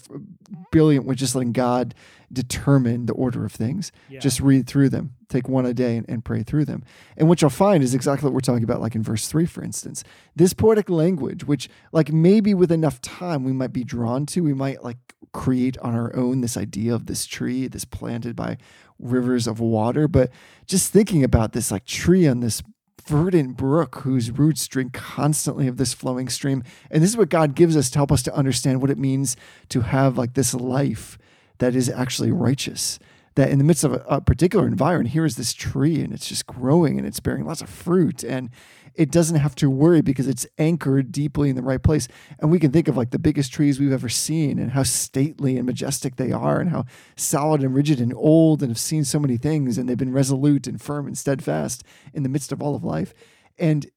[0.71, 1.95] brilliant with just letting God
[2.33, 3.93] determine the order of things.
[4.09, 4.21] Yeah.
[4.21, 6.83] Just read through them, take one a day and, and pray through them.
[7.19, 9.63] And what you'll find is exactly what we're talking about, like in verse three, for
[9.63, 10.03] instance.
[10.35, 14.55] This poetic language, which like maybe with enough time we might be drawn to, we
[14.55, 14.97] might like
[15.33, 18.57] create on our own this idea of this tree, this planted by
[18.99, 20.09] rivers of water.
[20.09, 20.31] But
[20.67, 22.63] just thinking about this like tree on this
[23.07, 26.63] verdant brook whose roots drink constantly of this flowing stream.
[26.91, 29.37] And this is what God gives us to help us to understand what it means
[29.71, 31.19] to have like this life
[31.59, 32.99] that is actually righteous.
[33.35, 36.29] That in the midst of a, a particular environment, here is this tree and it's
[36.29, 38.51] just growing and it's bearing lots of fruit and
[38.95, 42.09] it doesn't have to worry because it's anchored deeply in the right place.
[42.39, 45.57] And we can think of like the biggest trees we've ever seen and how stately
[45.57, 46.85] and majestic they are and how
[47.17, 50.67] solid and rigid and old and have seen so many things and they've been resolute
[50.67, 53.15] and firm and steadfast in the midst of all of life.
[53.59, 53.91] And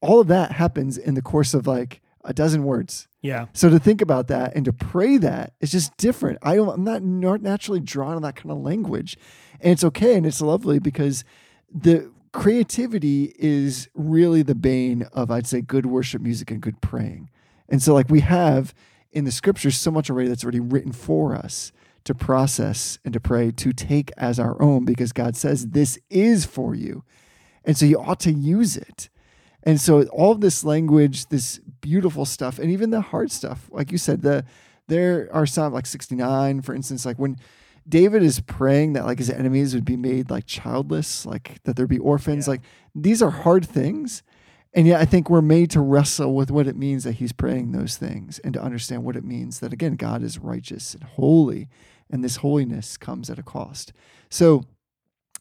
[0.00, 3.08] all of that happens in the course of like a dozen words.
[3.22, 6.38] yeah, So to think about that and to pray that is just different.
[6.42, 9.16] I don't, I'm not not naturally drawn to that kind of language,
[9.60, 11.24] and it's okay and it's lovely because
[11.72, 17.30] the creativity is really the bane of I'd say good worship music and good praying.
[17.68, 18.74] And so like we have
[19.12, 21.72] in the scriptures so much already that's already written for us
[22.04, 26.44] to process and to pray to take as our own because God says this is
[26.46, 27.04] for you.
[27.64, 29.08] And so you ought to use it.
[29.62, 33.98] And so all this language, this beautiful stuff, and even the hard stuff, like you
[33.98, 34.44] said, the
[34.86, 37.36] There are some like 69, for instance, like when
[37.88, 41.88] David is praying that like his enemies would be made like childless, like that there'd
[41.88, 42.46] be orphans.
[42.46, 42.52] Yeah.
[42.52, 42.60] Like
[42.94, 44.22] these are hard things.
[44.74, 47.72] And yet I think we're made to wrestle with what it means that he's praying
[47.72, 51.68] those things and to understand what it means that again, God is righteous and holy,
[52.10, 53.92] and this holiness comes at a cost.
[54.28, 54.64] So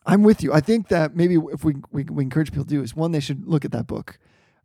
[0.05, 0.53] I'm with you.
[0.53, 3.19] I think that maybe if we, we, we encourage people to do is one, they
[3.19, 4.17] should look at that book.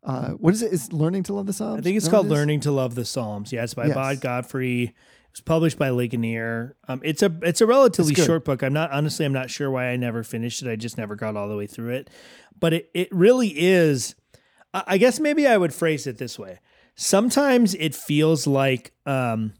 [0.05, 0.73] Uh, what is it?
[0.73, 1.79] Is learning to love the Psalms?
[1.79, 2.31] I think it's called it?
[2.31, 3.53] Learning to Love the Psalms.
[3.53, 3.95] Yeah, it's by Yes.
[3.95, 4.95] Bob Godfrey.
[5.33, 6.77] It was published by Ligonier.
[6.89, 8.63] Um, it's a it's a relatively short book.
[8.63, 10.71] I'm not honestly I'm not sure why I never finished it.
[10.71, 12.11] I just never got all the way through it.
[12.61, 14.15] But it it really is.
[14.75, 16.61] I I guess maybe I would phrase it this way.
[16.97, 19.55] Sometimes it feels like um,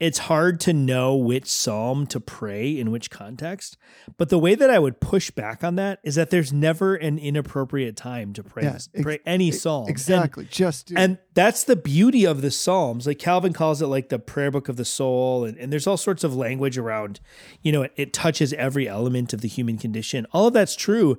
[0.00, 3.76] it's hard to know which psalm to pray in which context.
[4.16, 7.18] But the way that I would push back on that is that there's never an
[7.18, 9.82] inappropriate time to pray ex- pray any psalm.
[9.82, 10.46] And- Exactly.
[10.50, 13.06] Just do and that's the beauty of the Psalms.
[13.06, 15.44] Like Calvin calls it like the prayer book of the soul.
[15.44, 17.20] And, and there's all sorts of language around,
[17.62, 20.26] you know, it, it touches every element of the human condition.
[20.32, 21.18] All of that's true.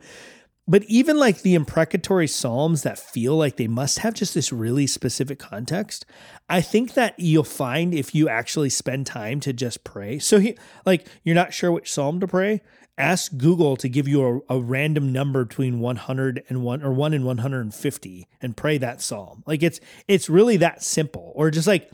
[0.70, 4.86] But even like the imprecatory Psalms that feel like they must have just this really
[4.86, 6.05] specific context,
[6.47, 10.20] I think that you'll find if you actually spend time to just pray.
[10.20, 10.55] So, he,
[10.86, 12.61] like, you're not sure which Psalm to pray,
[12.99, 17.13] ask Google to give you a, a random number between 100 and 1 or 1
[17.13, 19.43] and 150 and pray that psalm.
[19.47, 21.32] Like it's it's really that simple.
[21.34, 21.89] Or just like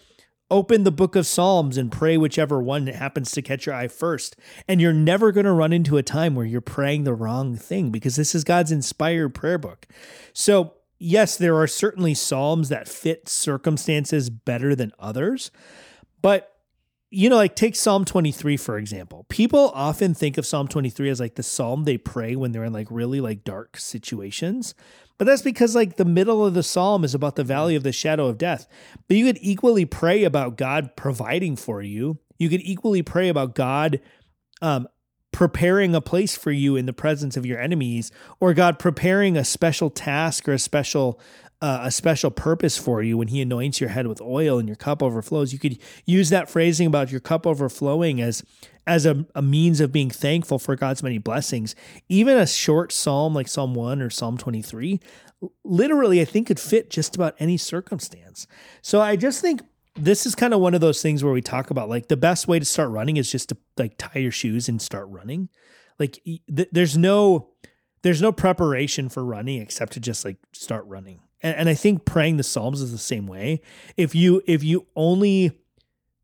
[0.52, 4.36] open the book of Psalms and pray whichever one happens to catch your eye first.
[4.68, 7.90] And you're never going to run into a time where you're praying the wrong thing
[7.90, 9.88] because this is God's inspired prayer book.
[10.34, 15.52] So, yes, there are certainly Psalms that fit circumstances better than others,
[16.22, 16.52] but
[17.12, 19.26] you know, like take Psalm 23, for example.
[19.30, 22.74] People often think of Psalm 23 as like the psalm they pray when they're in
[22.74, 24.76] like really like dark situations.
[25.18, 27.92] But that's because like the middle of the psalm is about the valley of the
[27.92, 28.68] shadow of death.
[29.08, 32.20] But you could equally pray about God providing for you.
[32.38, 34.02] You could equally pray about God
[34.62, 34.88] um,
[35.32, 39.44] preparing a place for you in the presence of your enemies, or God preparing a
[39.44, 41.20] special task or a special
[41.62, 44.76] uh, a special purpose for you when He anoints your head with oil and your
[44.76, 45.54] cup overflows.
[45.54, 48.44] You could use that phrasing about your cup overflowing as
[48.88, 51.76] as a, a means of being thankful for God's many blessings.
[52.08, 55.00] Even a short psalm like Psalm one or Psalm twenty three,
[55.64, 58.48] literally, I think could fit just about any circumstance.
[58.82, 59.62] So I just think
[59.96, 62.48] this is kind of one of those things where we talk about like the best
[62.48, 65.50] way to start running is just to like tie your shoes and start running.
[65.98, 67.50] Like th- there's no
[68.02, 71.22] there's no preparation for running except to just like start running.
[71.42, 73.62] And, and I think praying the Psalms is the same way.
[73.98, 75.58] If you if you only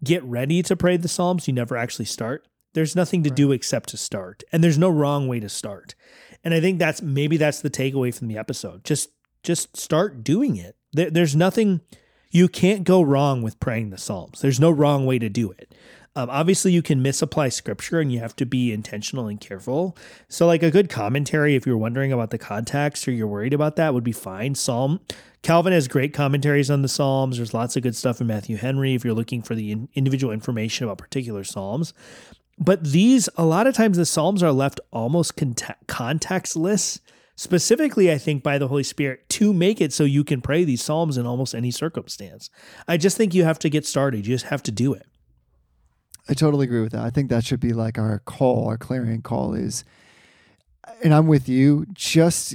[0.04, 2.48] get ready to pray the Psalms, you never actually start.
[2.74, 4.44] There's nothing to do except to start.
[4.52, 5.96] And there's no wrong way to start.
[6.44, 8.84] And I think that's maybe that's the takeaway from the episode.
[8.84, 9.10] Just
[9.44, 10.76] just start doing it.
[10.94, 11.82] There, there's nothing
[12.30, 14.42] you can't go wrong with praying the Psalms.
[14.42, 15.74] There's no wrong way to do it.
[16.16, 19.98] Um, obviously, you can misapply scripture and you have to be intentional and careful.
[20.28, 23.78] So, like a good commentary, if you're wondering about the context or you're worried about
[23.78, 24.56] that, would be fine.
[24.56, 25.00] Psalm
[25.42, 27.38] Calvin has great commentaries on the Psalms.
[27.38, 30.32] There's lots of good stuff in Matthew Henry if you're looking for the in- individual
[30.32, 31.94] information about particular Psalms.
[32.64, 37.00] But these, a lot of times, the Psalms are left almost conte- contextless,
[37.36, 40.84] specifically, I think, by the Holy Spirit to make it so you can pray these
[40.84, 42.52] Psalms in almost any circumstance.
[42.88, 44.28] I just think you have to get started.
[44.28, 45.08] You just have to do it.
[46.30, 47.04] I totally agree with that.
[47.04, 49.84] I think that should be like our call, our clarion call is,
[51.04, 52.54] and I'm with you, just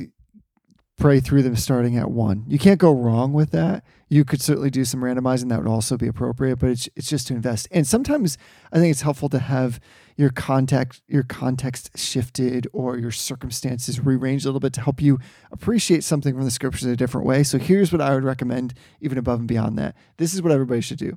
[0.97, 2.45] pray through them starting at one.
[2.49, 3.85] You can't go wrong with that.
[4.09, 7.27] You could certainly do some randomizing that would also be appropriate, but it's it's just
[7.29, 7.69] to invest.
[7.71, 8.39] And sometimes
[8.73, 9.81] I think it's helpful to have
[10.17, 15.19] your context your context shifted or your circumstances rearranged a little bit to help you
[15.53, 17.43] appreciate something from the scriptures in a different way.
[17.43, 19.97] So here's what I would recommend even above and beyond that.
[20.17, 21.17] This is what everybody should do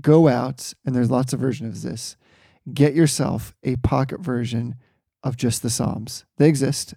[0.00, 2.16] go out, and there's lots of versions of this.
[2.72, 4.74] Get yourself a pocket version
[5.22, 6.24] of just the Psalms.
[6.36, 6.94] They exist.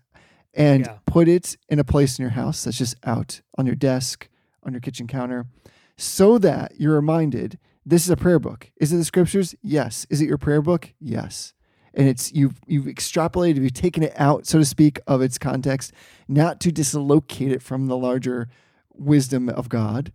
[0.53, 0.97] And Yeah.
[1.05, 4.27] put it in a place in your house that's just out on your desk,
[4.63, 5.45] on your kitchen counter,
[5.97, 8.71] so that you're reminded this is a prayer book.
[8.77, 9.55] Is it the scriptures?
[9.61, 10.05] Yes.
[10.09, 10.93] Is it your prayer book?
[10.99, 11.53] Yes.
[11.93, 15.91] And it's you've you've extrapolated, you've taken it out, so to speak, of its context,
[16.27, 18.47] not to dislocate it from the larger
[18.93, 20.11] wisdom of God,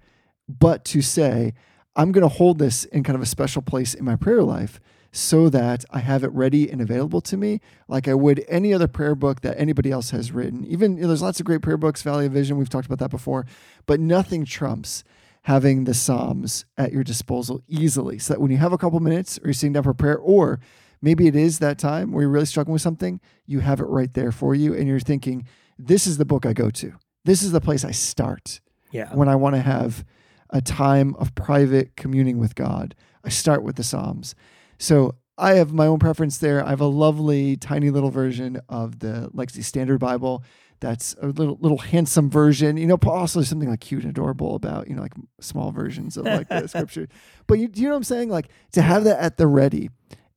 [0.49, 1.53] but to say,
[1.97, 4.79] I'm going to hold this in kind of a special place in my prayer life
[5.17, 8.89] so that I have it ready and available to me, like I would any other
[8.89, 10.65] prayer book that anybody else has written.
[10.67, 12.99] Even you know, there's lots of great prayer books, Valley of Vision, we've talked about
[12.99, 13.47] that before,
[13.87, 15.05] but nothing trumps
[15.43, 19.39] having the Psalms at your disposal easily so that when you have a couple minutes
[19.39, 20.59] or you're sitting down for prayer, or
[21.01, 24.13] maybe it is that time where you're really struggling with something, you have it right
[24.15, 25.47] there for you and you're thinking,
[25.79, 26.93] this is the book I go to.
[27.25, 28.61] This is the place I start
[28.91, 29.15] Yeah.
[29.15, 30.05] when I want to have
[30.51, 32.95] a time of private communing with God.
[33.23, 34.35] I start with the Psalms.
[34.79, 36.65] So I have my own preference there.
[36.65, 40.45] I have a lovely tiny little version of the Legacy Standard Bible.
[40.81, 42.77] That's a little little handsome version.
[42.77, 46.27] You know, also something like cute and adorable about you know like small versions of
[46.27, 47.09] like the scripture.
[47.47, 48.29] But you, you know what I'm saying?
[48.29, 49.89] Like to have that at the ready,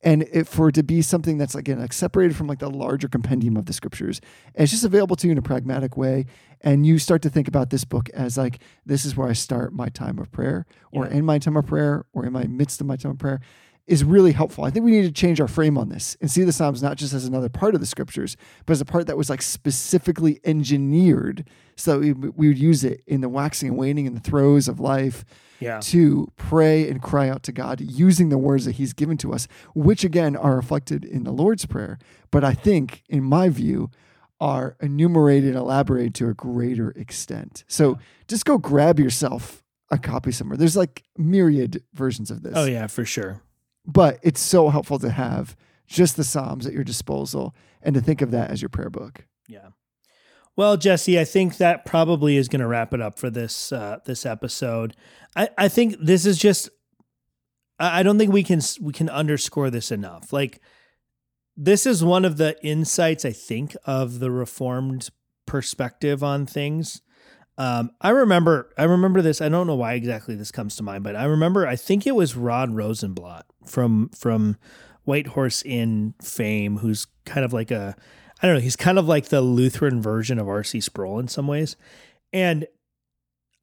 [0.02, 3.08] and it, for it to be something that's again like separated from like the larger
[3.08, 4.20] compendium of the scriptures,
[4.54, 6.24] and it's just available to you in a pragmatic way.
[6.62, 9.72] And you start to think about this book as like this is where I start
[9.74, 11.12] my time of prayer, or Yeah.
[11.18, 13.40] in my time of prayer, or in my midst of my time of prayer
[13.88, 14.64] is really helpful.
[14.64, 16.96] I think we need to change our frame on this and see the Psalms not
[16.96, 18.36] just as another part of the scriptures,
[18.66, 22.84] but as a part that was like specifically engineered so that we, we would use
[22.84, 25.24] it in the waxing and waning and the throes of life
[25.60, 25.80] Yeah.
[25.80, 29.48] to pray and cry out to God using the words that He's given to us,
[29.74, 31.98] which again are reflected in the Lord's Prayer.
[32.30, 33.90] But I think, in my view,
[34.40, 37.64] are enumerated and elaborated to a greater extent.
[37.68, 40.56] So just go grab yourself a copy somewhere.
[40.56, 43.40] There's like myriad versions of this Oh yeah, for sure.
[43.88, 48.20] But it's so helpful to have just the Psalms at your disposal and to think
[48.20, 49.26] of that as your prayer book.
[49.48, 49.70] Yeah.
[50.54, 53.98] Well, Jesse, I think that probably is going to wrap it up for this uh,
[54.04, 54.94] this episode.
[55.34, 56.68] I, I think this is just.
[57.80, 60.32] I don't think we can we can underscore this enough.
[60.32, 60.60] Like,
[61.56, 65.10] this is one of the insights I think of the Reformed
[65.46, 67.02] perspective on things.
[67.58, 69.40] Um, I remember I remember this.
[69.40, 72.14] I don't know why exactly this comes to mind, but I remember I think it
[72.14, 74.56] was Rod Rosenbladt from from
[75.02, 77.96] White Horse Inn fame, who's kind of like a
[78.40, 80.80] I don't know, he's kind of like the Lutheran version of R.C.
[80.80, 81.76] Sproul in some ways.
[82.32, 82.68] And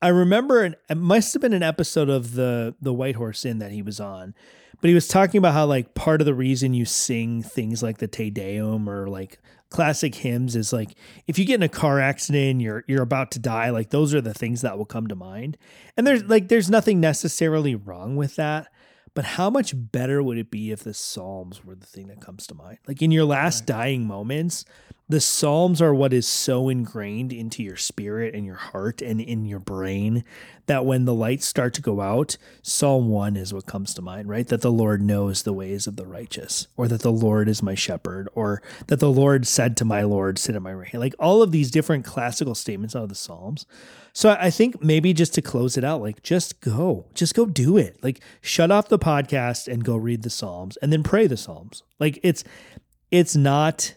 [0.01, 3.59] I remember an, it must have been an episode of the the White Horse Inn
[3.59, 4.35] that he was on,
[4.81, 7.99] but he was talking about how like part of the reason you sing things like
[7.99, 9.39] the Te Deum or like
[9.75, 10.95] classic hymns is like
[11.27, 14.13] if you get in a car accident and you're you're about to die, like those
[14.13, 15.57] are the things that will come to mind.
[15.97, 16.29] And there's mm.
[16.29, 18.67] like there's nothing necessarily wrong with that.
[19.13, 22.47] But how much better would it be if the Psalms were the thing that comes
[22.47, 22.79] to mind?
[22.87, 24.63] Like in your last dying moments,
[25.07, 29.45] the Psalms are what is so ingrained into your spirit and your heart and in
[29.45, 30.23] your brain
[30.65, 34.29] that when the lights start to go out, Psalm 1 is what comes to mind,
[34.29, 34.47] right?
[34.47, 37.75] That the Lord knows the ways of the righteous, or that the Lord is my
[37.75, 41.01] shepherd, or that the Lord said to my Lord, sit at my right hand.
[41.01, 43.67] Like all of these different classical statements out of the Psalms.
[44.11, 47.77] So I think maybe just to close it out, like just go, just go do
[47.77, 48.03] it.
[48.03, 51.83] Like shut off the podcast and go read the Psalms and then pray the Psalms.
[51.99, 52.43] Like it's
[53.11, 53.95] it's not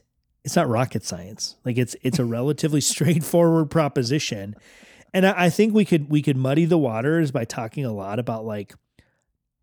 [0.48, 1.56] it's not rocket science.
[1.62, 4.56] Like it's it's a relatively straightforward proposition.
[5.12, 8.18] And I, I think we could we could muddy the waters by talking a lot
[8.18, 8.74] about like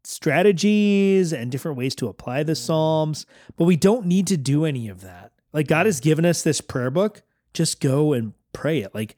[0.04, 3.26] strategies and different ways to apply the Psalms,
[3.58, 5.32] but we don't need to do any of that.
[5.54, 6.04] Like God has mm.
[6.04, 8.94] given us this prayer book, just go and pray it.
[8.94, 9.16] Like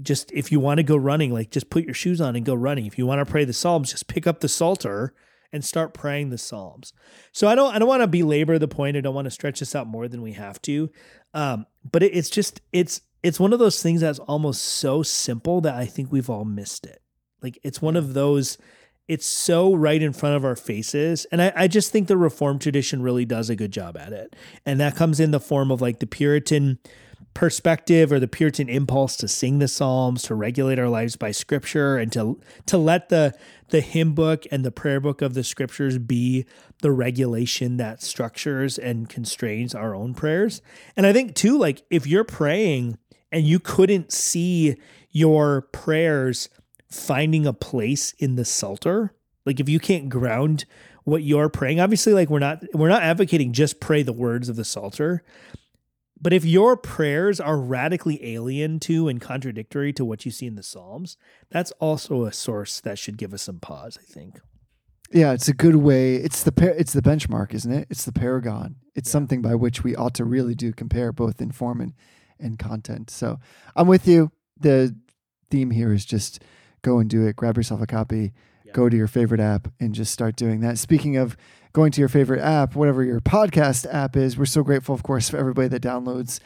[0.00, 2.54] just if you want to go running, like just put your shoes on and go
[2.54, 2.86] running.
[2.86, 5.12] If you want to pray the Psalms, just pick up the Psalter
[5.52, 6.92] and start praying the Psalms.
[7.32, 8.96] So I don't I don't want to belabor the point.
[8.96, 10.90] I don't want to stretch this out more than we have to.
[11.34, 15.60] Um, but it, it's just it's it's one of those things that's almost so simple
[15.62, 17.02] that I think we've all missed it.
[17.42, 18.58] Like it's one of those
[19.08, 21.26] it's so right in front of our faces.
[21.32, 24.36] And I, I just think the Reformed tradition really does a good job at it.
[24.64, 26.78] And that comes in the form of like the Puritan
[27.34, 31.96] perspective or the Puritan impulse to sing the Psalms, to regulate our lives by scripture,
[31.96, 33.34] and to to let the
[33.68, 36.44] the hymn book and the prayer book of the scriptures be
[36.82, 40.60] the regulation that structures and constrains our own prayers.
[40.96, 42.98] And I think too, like if you're praying
[43.30, 44.76] and you couldn't see
[45.10, 46.48] your prayers
[46.90, 49.14] finding a place in the Psalter,
[49.46, 50.64] like if you can't ground
[51.04, 54.56] what you're praying, obviously like we're not we're not advocating just pray the words of
[54.56, 55.22] the Psalter.
[56.20, 60.54] But if your prayers are radically alien to and contradictory to what you see in
[60.54, 61.16] the Psalms,
[61.50, 64.40] that's also a source that should give us some pause, I think.
[65.12, 66.16] Yeah, it's a good way.
[66.16, 67.88] It's the par- it's the benchmark, isn't it?
[67.90, 68.76] It's the paragon.
[68.94, 71.94] It's something by which we ought to really do compare both in form and,
[72.38, 73.10] and content.
[73.10, 73.40] So
[73.74, 74.30] I'm with you.
[74.58, 74.94] The
[75.50, 76.42] theme here is just
[76.82, 77.34] go and do it.
[77.34, 78.32] Grab yourself a copy.
[78.70, 78.76] Yeah.
[78.76, 80.78] Go to your favorite app and just start doing that.
[80.78, 81.36] Speaking of
[81.72, 85.28] going to your favorite app, whatever your podcast app is, we're so grateful, of course,
[85.28, 86.40] for everybody that downloads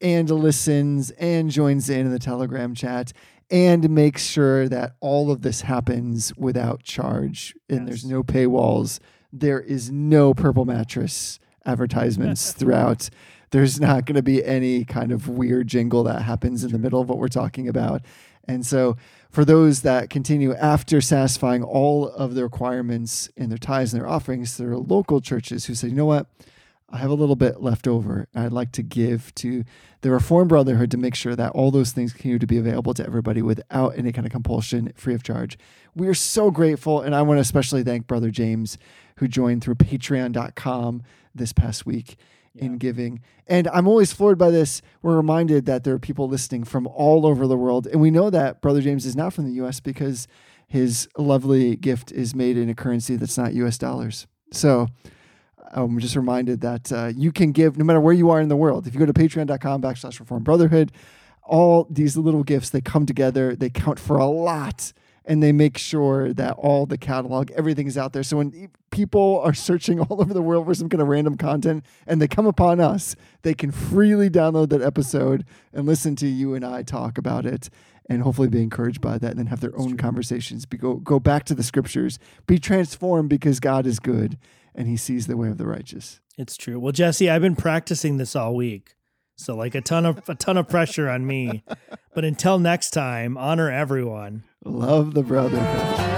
[0.00, 3.12] and listens and joins in in the Telegram chat
[3.50, 8.98] and makes sure that all of this happens without charge and there's no paywalls.
[9.32, 13.08] There is no purple mattress advertisements throughout.
[13.50, 17.00] There's not going to be any kind of weird jingle that happens in the middle
[17.00, 18.02] of what we're talking about.
[18.48, 18.96] And so,
[19.36, 24.08] for those that continue after satisfying all of the requirements in their tithes and their
[24.08, 26.26] offerings, there are local churches who say, you know what?
[26.88, 28.28] I have a little bit left over.
[28.34, 29.64] I'd like to give to
[30.00, 33.04] the Reformed Brotherhood to make sure that all those things continue to be available to
[33.04, 35.58] everybody without any kind of compulsion, free of charge.
[35.94, 37.02] We are so grateful.
[37.02, 38.78] And I want to especially thank Brother James,
[39.16, 41.02] who joined through patreon.com
[41.34, 42.16] this past week
[42.58, 43.20] in giving.
[43.46, 44.82] And I'm always floored by this.
[45.02, 47.86] We're reminded that there are people listening from all over the world.
[47.86, 50.26] And we know that Brother James is not from the US because
[50.66, 54.26] his lovely gift is made in a currency that's not US dollars.
[54.52, 54.88] So
[55.72, 58.56] I'm just reminded that uh, you can give no matter where you are in the
[58.56, 58.86] world.
[58.86, 60.92] If you go to patreon.com backslash reform brotherhood,
[61.42, 64.92] all these little gifts, they come together, they count for a lot
[65.26, 68.22] and they make sure that all the catalog, everything is out there.
[68.22, 71.84] So when people are searching all over the world for some kind of random content
[72.06, 76.54] and they come upon us, they can freely download that episode and listen to you
[76.54, 77.68] and I talk about it
[78.08, 80.64] and hopefully be encouraged by that and then have their own conversations.
[80.64, 84.38] Be, go, go back to the scriptures, be transformed because God is good
[84.74, 86.20] and he sees the way of the righteous.
[86.38, 86.78] It's true.
[86.78, 88.95] Well, Jesse, I've been practicing this all week.
[89.36, 91.62] So like a ton of a ton of pressure on me.
[92.14, 94.44] But until next time, honor everyone.
[94.64, 96.15] Love the brotherhood.